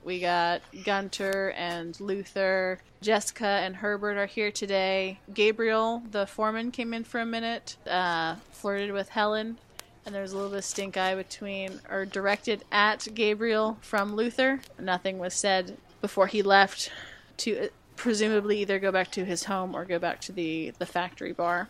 [0.05, 2.78] we got Gunter and Luther.
[3.00, 5.18] Jessica and Herbert are here today.
[5.32, 9.59] Gabriel, the foreman, came in for a minute, uh, flirted with Helen,
[10.05, 14.14] and there was a little bit of stink eye between or directed at Gabriel from
[14.14, 14.61] Luther.
[14.78, 16.90] Nothing was said before he left
[17.38, 20.86] to uh, presumably either go back to his home or go back to the the
[20.86, 21.68] factory bar,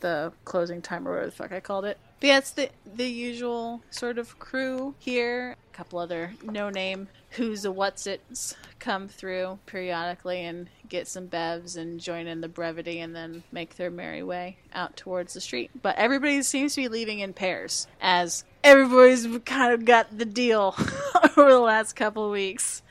[0.00, 1.98] the closing time or whatever the fuck I called it.
[2.20, 5.56] But yeah, it's the the usual sort of crew here.
[5.72, 11.28] A couple other no name who's a what's its come through periodically and get some
[11.28, 15.40] bevs and join in the brevity and then make their merry way out towards the
[15.40, 15.70] street.
[15.82, 20.74] But everybody seems to be leaving in pairs as everybody's kind of got the deal
[21.36, 22.82] over the last couple weeks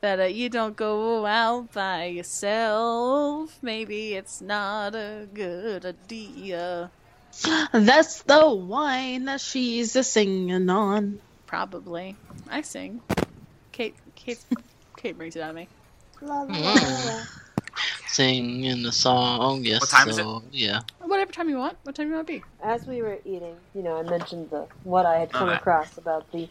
[0.00, 3.56] that uh, you don't go out by yourself.
[3.62, 6.90] Maybe it's not a good idea.
[7.72, 11.20] That's the wine that she's a singing on.
[11.46, 12.16] Probably.
[12.50, 13.00] I sing.
[13.72, 14.38] Kate, Kate,
[14.96, 15.68] Kate brings it out of me.
[16.22, 17.22] La, la, la, la, la.
[18.06, 19.64] Sing in the song.
[19.64, 19.80] Yes.
[19.80, 20.80] What time is so, Yeah.
[21.00, 21.76] Whatever time you want.
[21.82, 22.44] What time you want to be?
[22.62, 25.56] As we were eating, you know, I mentioned the what I had come Okay.
[25.56, 26.48] across about the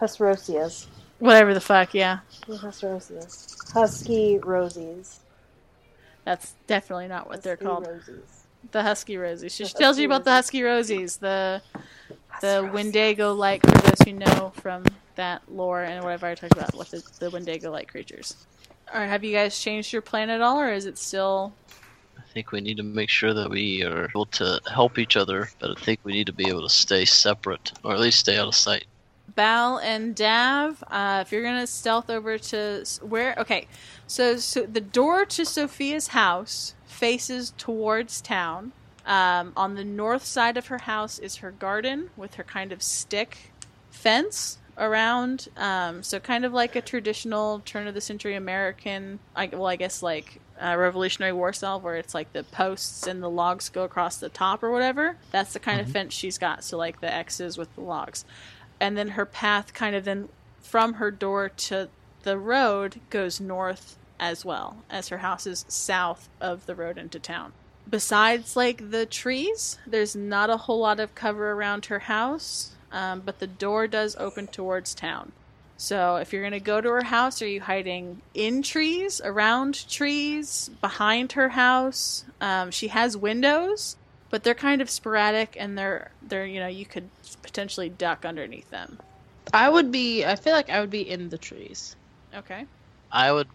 [0.00, 0.86] Husrosias.
[1.18, 2.20] Whatever the fuck, yeah.
[2.46, 3.72] The Husrosias.
[3.72, 5.18] Husky Rosies.
[6.24, 7.86] That's definitely not what they're called.
[7.86, 8.41] Rosies.
[8.70, 9.50] The Husky Rosies.
[9.56, 11.62] She The tells you about the Husky Rosies, the
[12.40, 12.72] the Husrosias.
[12.72, 14.84] Wendigo like for those who know from
[15.16, 18.46] that lore and whatever I talked about with the, the Wendigo like creatures.
[18.94, 21.52] Or have you guys changed your plan at all, or is it still
[22.18, 25.50] I think we need to make sure that we are able to help each other,
[25.58, 28.38] but I think we need to be able to stay separate, or at least stay
[28.38, 28.86] out of sight.
[29.34, 30.82] Bal and Dav?
[30.88, 33.34] Uh, if you're gonna stealth over to where?
[33.38, 33.66] Okay,
[34.06, 38.70] so so the door to Sophia's house faces towards town.
[39.04, 42.80] Um, on the north side of her house is her garden with her kind of
[42.80, 43.50] stick
[43.90, 45.48] fence around.
[45.56, 49.18] Um, so kind of like a traditional turn of the century American.
[49.34, 53.20] I, well, I guess like uh, Revolutionary War style, where it's like the posts and
[53.20, 55.16] the logs go across the top or whatever.
[55.32, 56.62] That's the kind of fence she's got.
[56.62, 58.24] So like the X's with the logs,
[58.78, 60.28] and then her path kind of then
[60.60, 61.88] from her door to
[62.22, 67.18] the road goes north as well as her house is south of the road into
[67.18, 67.52] town
[67.90, 73.20] besides like the trees there's not a whole lot of cover around her house um,
[73.24, 75.32] but the door does open towards town
[75.76, 79.88] so if you're going to go to her house are you hiding in trees around
[79.90, 83.96] trees behind her house um, she has windows
[84.30, 87.08] but they're kind of sporadic and they're they're you know you could
[87.42, 89.00] potentially duck underneath them
[89.52, 90.24] I would be.
[90.24, 91.96] I feel like I would be in the trees.
[92.34, 92.64] okay
[93.12, 93.48] I would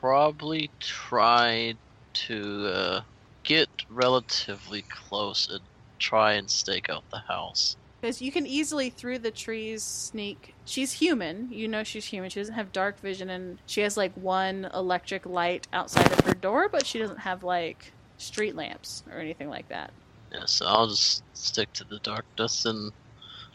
[0.00, 1.74] probably try
[2.14, 3.00] to uh,
[3.44, 5.60] get relatively close and
[5.98, 7.76] try and stake out the house.
[8.00, 10.54] Because you can easily through the trees sneak.
[10.66, 11.48] She's human.
[11.50, 12.28] You know she's human.
[12.28, 16.34] She doesn't have dark vision, and she has like one electric light outside of her
[16.34, 19.90] door, but she doesn't have like street lamps or anything like that.
[20.32, 22.92] Yeah, so I'll just stick to the darkness, and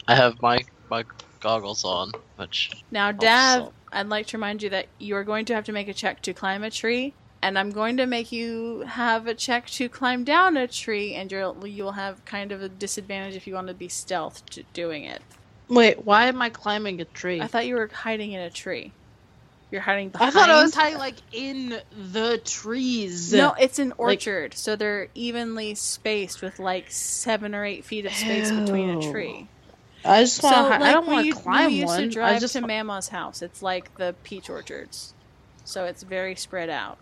[0.08, 1.04] I have my my
[1.38, 5.54] goggles on, which Now, Dav, I'd like to remind you that you are going to
[5.54, 8.80] have to make a check to climb a tree, and I'm going to make you
[8.86, 12.68] have a check to climb down a tree, and you'll you'll have kind of a
[12.68, 15.22] disadvantage if you want to be stealth to doing it.
[15.68, 17.40] Wait, why am I climbing a tree?
[17.40, 18.92] I thought you were hiding in a tree.
[19.70, 20.28] You're hiding behind.
[20.28, 21.80] I thought I was hiding like in
[22.12, 23.32] the trees.
[23.32, 28.04] No, it's an Like- orchard, so they're evenly spaced with like seven or eight feet
[28.06, 29.46] of space between a tree.
[30.04, 30.56] I just want.
[30.56, 32.00] So, like, I don't want to climb we used one.
[32.02, 32.54] to drive I just.
[32.54, 33.42] to Mama's house.
[33.42, 35.14] It's like the peach orchards,
[35.64, 36.98] so it's very spread out.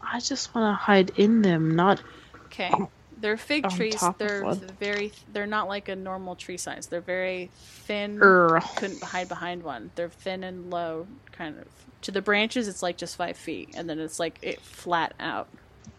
[0.00, 2.02] I just want to hide in them, not.
[2.46, 4.02] Okay, oh, they're fig trees.
[4.18, 5.12] They're very.
[5.32, 6.86] They're not like a normal tree size.
[6.86, 8.18] They're very thin.
[8.18, 9.90] Couldn't hide behind one.
[9.94, 11.66] They're thin and low, kind of.
[12.02, 15.48] To the branches, it's like just five feet, and then it's like it flat out.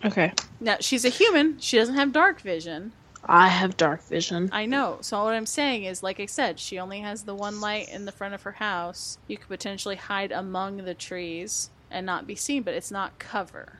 [0.06, 0.32] Okay.
[0.60, 1.60] Now she's a human.
[1.60, 2.92] She doesn't have dark vision.
[3.26, 4.50] I have dark vision.
[4.52, 5.00] I know.
[5.02, 8.06] So what I'm saying is, like I said, she only has the one light in
[8.06, 9.18] the front of her house.
[9.28, 13.80] You could potentially hide among the trees and not be seen, but it's not cover.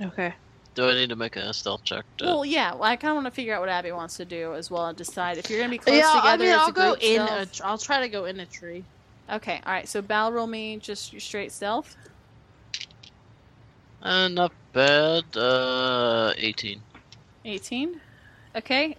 [0.00, 0.34] Okay.
[0.74, 2.04] do I need to make a stealth check?
[2.18, 2.72] To, Well, yeah.
[2.74, 4.86] Well, I kind of want to figure out what Abby wants to do as well
[4.86, 6.28] and decide if you're gonna be close yeah, together.
[6.28, 7.20] I mean, I'll a go in.
[7.22, 8.84] A, tr- I'll try to go in a tree.
[9.30, 9.60] Okay.
[9.64, 9.88] All right.
[9.88, 11.96] So Bal roll me just your straight stealth.
[14.02, 15.24] uh, not bad.
[15.36, 16.80] Uh, 18.
[17.44, 18.00] 18.
[18.56, 18.96] Okay.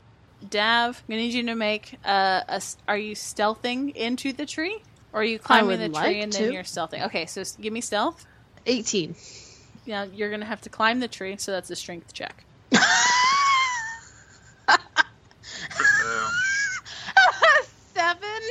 [0.50, 2.62] Dav, I'm gonna need you to make uh, a.
[2.88, 4.78] Are you stealthing into the tree,
[5.14, 6.44] or are you climbing the tree like and to.
[6.44, 7.06] then you're stealthing?
[7.06, 7.26] Okay.
[7.26, 8.26] So give me stealth.
[8.66, 9.16] Eighteen.
[9.86, 12.44] Yeah, you're gonna have to climb the tree, so that's a strength check.
[17.94, 18.42] Seven.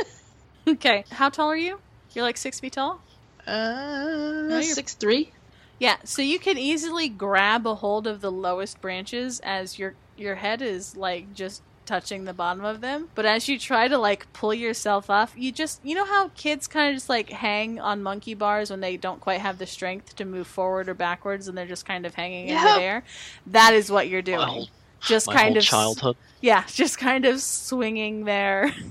[0.67, 1.05] Okay.
[1.11, 1.79] How tall are you?
[2.13, 3.01] You're like six feet tall?
[3.47, 5.31] Uh, you're- six three.
[5.79, 10.35] Yeah, so you can easily grab a hold of the lowest branches as your your
[10.37, 13.09] head is like just touching the bottom of them.
[13.15, 16.67] But as you try to like pull yourself off, you just you know how kids
[16.67, 20.17] kind of just like hang on monkey bars when they don't quite have the strength
[20.17, 22.65] to move forward or backwards and they're just kind of hanging in Yeah.
[22.65, 23.05] midair.
[23.49, 24.39] That is what you're doing.
[24.39, 24.65] My
[25.01, 26.17] just my kind whole of childhood.
[26.41, 28.73] yeah, just kind of swinging there.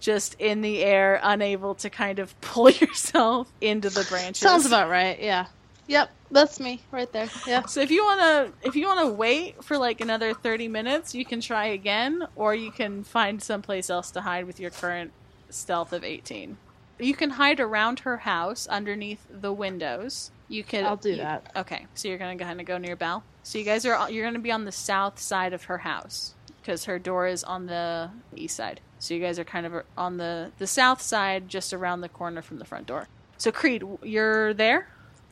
[0.00, 4.38] Just in the air, unable to kind of pull yourself into the branches.
[4.38, 5.20] Sounds about right.
[5.20, 5.46] Yeah.
[5.88, 6.10] Yep.
[6.30, 7.28] That's me right there.
[7.46, 7.64] Yeah.
[7.66, 11.40] So if you wanna if you wanna wait for like another thirty minutes, you can
[11.40, 15.10] try again, or you can find someplace else to hide with your current
[15.50, 16.58] stealth of eighteen.
[16.98, 20.30] You can hide around her house underneath the windows.
[20.48, 20.84] You can.
[20.84, 21.50] I'll do you- that.
[21.56, 23.24] Okay, so you're gonna kind of go near Belle.
[23.42, 26.84] So you guys are you're gonna be on the south side of her house because
[26.84, 28.80] her door is on the east side.
[28.98, 32.42] So you guys are kind of on the the south side, just around the corner
[32.42, 33.08] from the front door.
[33.38, 34.88] So Creed, you're there.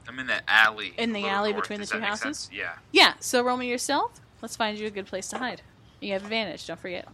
[0.09, 0.95] I'm in the alley.
[0.97, 1.65] In the alley north.
[1.65, 2.21] between the two houses?
[2.23, 2.51] sense?
[2.53, 2.73] Yeah.
[2.93, 4.21] Yeah, so roll me yourself.
[4.43, 5.63] Let's find you a good place to hide.
[6.01, 7.09] You have advantage, don't forget.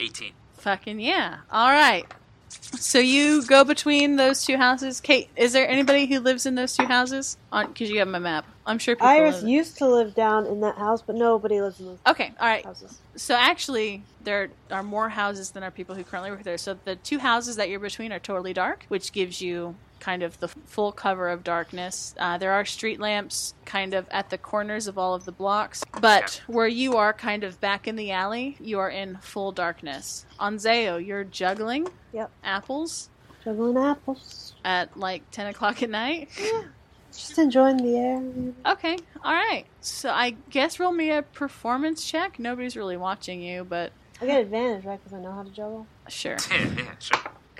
[0.00, 0.32] 18.
[0.58, 1.38] Fucking yeah.
[1.50, 2.06] All right.
[2.50, 5.00] So you go between those two houses.
[5.00, 7.36] Kate, is there anybody who lives in those two houses?
[7.52, 8.46] On because you have my map.
[8.64, 9.06] I'm sure people.
[9.06, 12.46] Iris used to live down in that house, but nobody lives in those Okay, all
[12.48, 12.64] right.
[12.64, 12.98] houses.
[13.16, 16.56] So actually, there are more houses than are people who currently work there.
[16.58, 20.38] So the two houses that you're between are totally dark, which gives you kind of
[20.40, 22.14] the full cover of darkness.
[22.18, 25.84] Uh, there are street lamps kind of at the corners of all of the blocks,
[26.00, 30.24] but where you are kind of back in the alley, you are in full darkness.
[30.40, 32.30] Anzeo, you're juggling Yep.
[32.44, 33.10] apples
[33.44, 34.54] Juggling apples.
[34.64, 36.28] at like 10 o'clock at night.
[36.40, 36.62] Yeah.
[37.10, 38.72] Just enjoying the air.
[38.74, 39.64] Okay, all right.
[39.80, 42.38] So I guess roll me a performance check.
[42.38, 43.90] Nobody's really watching you, but
[44.20, 45.00] I get advantage, right?
[45.02, 45.86] Because I know how to juggle.
[46.08, 46.36] sure.
[46.50, 47.18] Yeah, yeah, sure.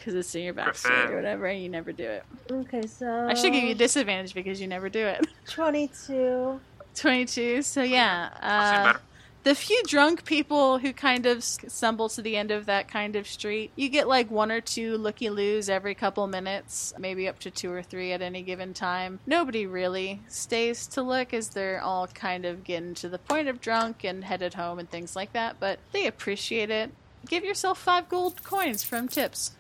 [0.09, 2.25] Because it's in your backstory or whatever, and you never do it.
[2.51, 3.27] Okay, so.
[3.29, 5.27] I should give you a disadvantage because you never do it.
[5.47, 6.59] 22.
[6.95, 7.61] 22.
[7.61, 8.99] So yeah, uh,
[9.43, 13.27] the few drunk people who kind of stumble to the end of that kind of
[13.27, 17.51] street, you get like one or two looky loos every couple minutes, maybe up to
[17.51, 19.21] two or three at any given time.
[19.27, 23.61] Nobody really stays to look as they're all kind of getting to the point of
[23.61, 26.93] drunk and headed home and things like that, but they appreciate it.
[27.27, 29.53] Give yourself five gold coins from tips.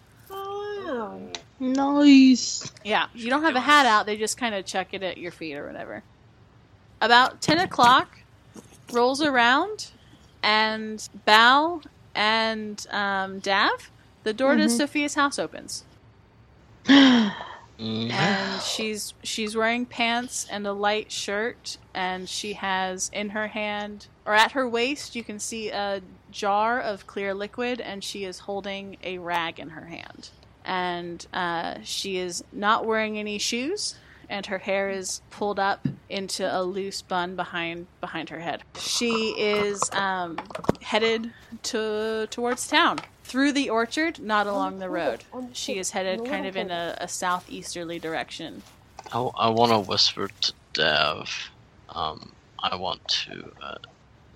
[0.88, 1.20] Oh, wow.
[1.60, 2.72] Nice.
[2.84, 5.32] Yeah, you don't have a hat out, they just kind of chuck it at your
[5.32, 6.02] feet or whatever.
[7.00, 8.18] About 10 o'clock
[8.92, 9.90] rolls around,
[10.42, 11.82] and Bal
[12.14, 13.90] and um, Dav,
[14.22, 15.84] the door to Sophia's house opens.
[17.78, 18.10] Mm.
[18.10, 24.08] And she's she's wearing pants and a light shirt, and she has in her hand,
[24.26, 28.40] or at her waist, you can see a jar of clear liquid, and she is
[28.40, 30.30] holding a rag in her hand.
[30.64, 33.94] And uh, she is not wearing any shoes,
[34.28, 38.62] and her hair is pulled up into a loose bun behind behind her head.
[38.78, 40.38] She is um,
[40.82, 41.32] headed
[41.64, 45.24] to towards town through the orchard, not along the road.
[45.52, 48.62] She is headed kind of in a, a southeasterly direction.
[49.12, 51.50] I, I want to whisper to Dev.
[51.90, 53.52] Um, I want to.
[53.62, 53.76] Uh,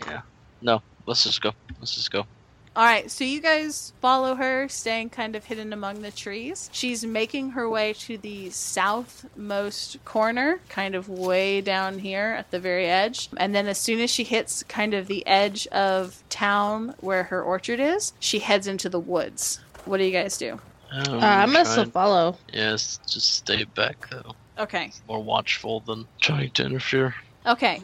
[0.06, 0.20] yeah.
[0.60, 1.52] No, let's just go.
[1.80, 2.26] Let's just go.
[2.74, 6.70] All right, so you guys follow her, staying kind of hidden among the trees.
[6.72, 12.58] She's making her way to the southmost corner, kind of way down here at the
[12.58, 13.28] very edge.
[13.36, 17.42] And then as soon as she hits kind of the edge of town where her
[17.42, 19.60] orchard is, she heads into the woods.
[19.84, 20.58] What do you guys do?
[20.90, 22.38] Um, Uh, I'm gonna still follow.
[22.52, 24.34] Yes, just stay back though.
[24.58, 24.92] Okay.
[25.08, 27.14] More watchful than trying to interfere.
[27.46, 27.82] Okay.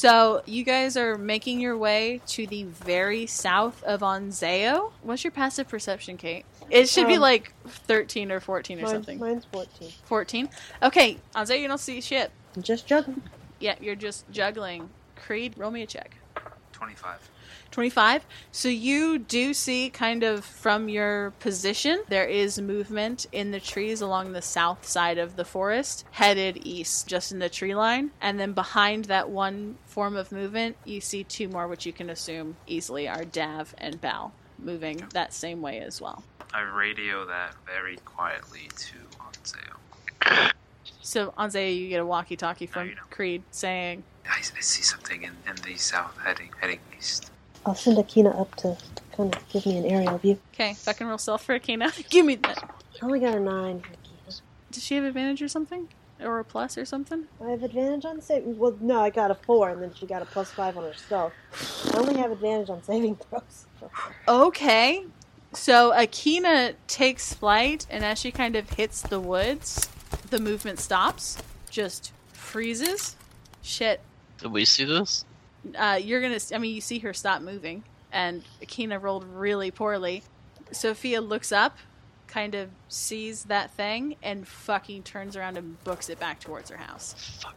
[0.00, 4.92] So you guys are making your way to the very south of Onzeo.
[5.02, 6.44] What's your passive perception, Kate?
[6.70, 9.18] It should be Um, like 13 or 14 or Mine's, something.
[9.18, 9.90] mine's 14.
[10.04, 10.48] 14?
[10.84, 12.30] Okay, Anzeo, you don't see shit.
[12.60, 13.20] Just juggling.
[13.58, 14.90] Yeah, you're just juggling.
[15.16, 16.14] Creed, roll me a check.
[16.70, 17.28] 25.
[17.70, 18.24] 25.
[18.52, 24.00] So you do see, kind of from your position, there is movement in the trees
[24.00, 28.10] along the south side of the forest, headed east, just in the tree line.
[28.20, 32.10] And then behind that one form of movement, you see two more, which you can
[32.10, 36.24] assume easily are Dav and Bal, moving that same way as well.
[36.52, 40.52] I radio that very quietly to Anzeo.
[41.00, 42.90] So, Anzeo, you get a walkie talkie from.
[43.10, 47.29] Creed saying, I, I see something in, in the south heading heading east.
[47.66, 48.76] I'll send Akina up to
[49.16, 50.38] kind of give me an aerial view.
[50.54, 52.08] Okay, second roll self for Akina.
[52.10, 52.74] Give me that.
[53.02, 54.40] I only got a 9 Akina.
[54.70, 55.88] Does she have advantage or something?
[56.20, 57.24] Or a plus or something?
[57.42, 58.58] I have advantage on saving.
[58.58, 60.94] Well, no, I got a 4, and then she got a plus 5 on her
[60.94, 61.32] stealth.
[61.94, 63.66] I only have advantage on saving throws.
[64.28, 65.04] Okay.
[65.52, 69.88] So Akina takes flight, and as she kind of hits the woods,
[70.28, 71.38] the movement stops,
[71.70, 73.16] just freezes.
[73.62, 74.00] Shit.
[74.38, 75.24] Did we see this?
[75.76, 76.38] Uh, you're gonna.
[76.54, 80.22] I mean, you see her stop moving, and Akina rolled really poorly.
[80.72, 81.76] Sophia looks up,
[82.26, 86.76] kind of sees that thing, and fucking turns around and books it back towards her
[86.76, 87.38] house.
[87.42, 87.54] Fuck.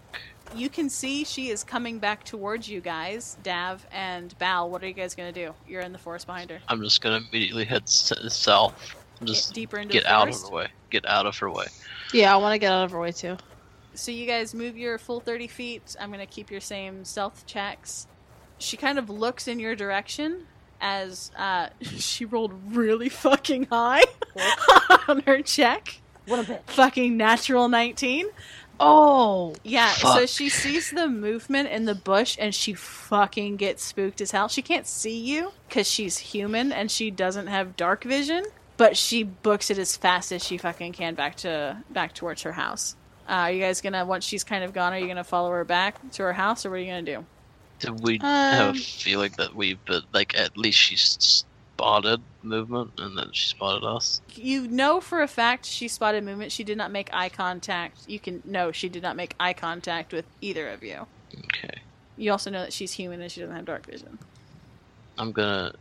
[0.56, 4.70] You can see she is coming back towards you guys, Dav and Bal.
[4.70, 5.54] What are you guys gonna do?
[5.68, 6.60] You're in the forest behind her.
[6.68, 8.96] I'm just gonna immediately head s- south.
[9.24, 10.50] Just deeper into get the out of forest?
[10.50, 10.68] her way.
[10.90, 11.68] Get out of her way.
[12.14, 13.38] Yeah, I want to get out of her way too.
[13.96, 15.96] So you guys move your full 30 feet.
[16.00, 18.08] I'm going to keep your same stealth checks.
[18.58, 20.48] She kind of looks in your direction
[20.82, 24.04] as uh, she rolled really fucking high
[25.08, 26.02] on her check.
[26.26, 26.62] What a bitch.
[26.68, 28.28] Fucking natural 19.
[28.80, 34.20] Oh, Yeah, so she sees the movement in the bush and she fucking gets spooked
[34.20, 34.48] as hell.
[34.48, 38.44] She can't see you because she's human and she doesn't have dark vision,
[38.78, 42.54] but she books it as fast as she fucking can back to back towards her
[42.54, 42.96] house.
[43.28, 44.94] Uh, are you guys gonna once she's kind of gone?
[44.94, 47.26] Are you gonna follow her back to her house, or what are you gonna do?
[47.80, 51.44] Did we have Um, a feeling that we, but like at least she s-
[51.76, 54.22] spotted movement and then she spotted us?
[54.36, 56.52] You know for a fact she spotted movement.
[56.52, 58.08] She did not make eye contact.
[58.08, 61.08] You can no, she did not make eye contact with either of you.
[61.46, 61.80] Okay.
[62.18, 64.20] You also know that she's human and she doesn't have dark vision.
[65.18, 65.74] I'm gonna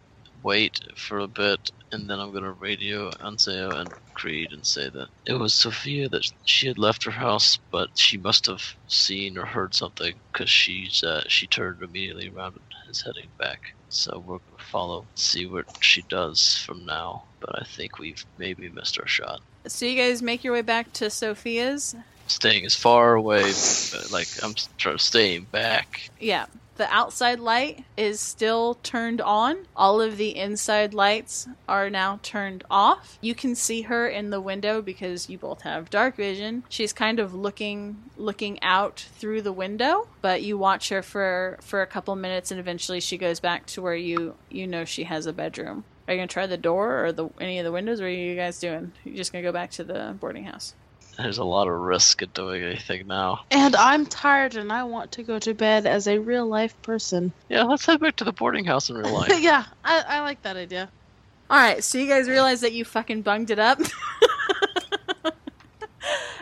[0.42, 5.08] wait for a bit and then I'm gonna radio Anzeo and Creed and say that
[5.26, 9.44] it was Sophia that she had left her house, but she must have seen or
[9.44, 13.74] heard something because she's uh, she turned immediately around and is heading back.
[13.90, 17.24] So we're gonna follow, see what she does from now.
[17.40, 19.40] But I think we've maybe missed our shot.
[19.66, 21.94] So you guys make your way back to Sophia's.
[22.26, 23.52] Staying as far away,
[24.10, 26.10] like I'm trying to staying back.
[26.18, 26.46] Yeah.
[26.76, 29.66] The outside light is still turned on.
[29.76, 33.18] All of the inside lights are now turned off.
[33.20, 36.64] You can see her in the window because you both have dark vision.
[36.68, 41.82] She's kind of looking looking out through the window, but you watch her for for
[41.82, 45.26] a couple minutes and eventually she goes back to where you you know she has
[45.26, 45.84] a bedroom.
[46.08, 48.10] Are you going to try the door or the any of the windows or are
[48.10, 48.92] you guys doing?
[49.04, 50.74] You're just going to go back to the boarding house?
[51.18, 53.44] There's a lot of risk in doing anything now.
[53.50, 57.32] and I'm tired and I want to go to bed as a real life person.
[57.48, 59.30] Yeah, let's head back to the boarding house in real life.
[59.40, 60.88] yeah, I, I like that idea.
[61.50, 63.78] All right, so you guys realize that you fucking bunged it up.
[65.24, 65.30] uh,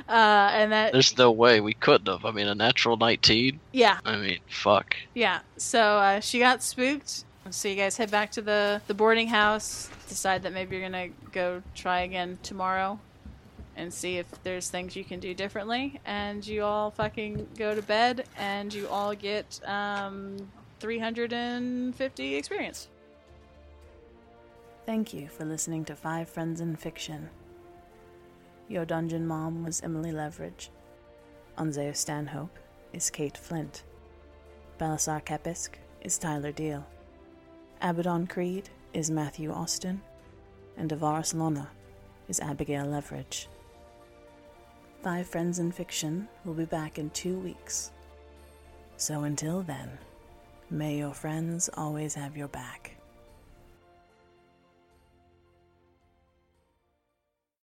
[0.08, 2.24] and that There's no way we couldn't have.
[2.24, 3.58] I mean, a natural 19?
[3.72, 4.96] yeah, I mean, fuck.
[5.14, 5.40] yeah.
[5.56, 7.24] So uh, she got spooked.
[7.50, 9.90] So you guys head back to the the boarding house.
[10.08, 13.00] Decide that maybe you're gonna go try again tomorrow,
[13.76, 16.00] and see if there's things you can do differently.
[16.04, 20.36] And you all fucking go to bed, and you all get um,
[20.80, 22.88] 350 experience.
[24.86, 27.28] Thank you for listening to Five Friends in Fiction.
[28.68, 30.70] Your dungeon mom was Emily Leverage.
[31.58, 32.58] Anzeo Stanhope
[32.92, 33.84] is Kate Flint.
[34.78, 36.86] Balasar Kepisk is Tyler Deal.
[37.82, 40.00] Abaddon Creed is Matthew Austin.
[40.76, 41.68] And Davaris Lona
[42.28, 43.48] is Abigail Leverage.
[45.02, 47.90] Five Friends in Fiction will be back in two weeks.
[48.98, 49.88] So until then,
[50.68, 52.99] may your friends always have your back.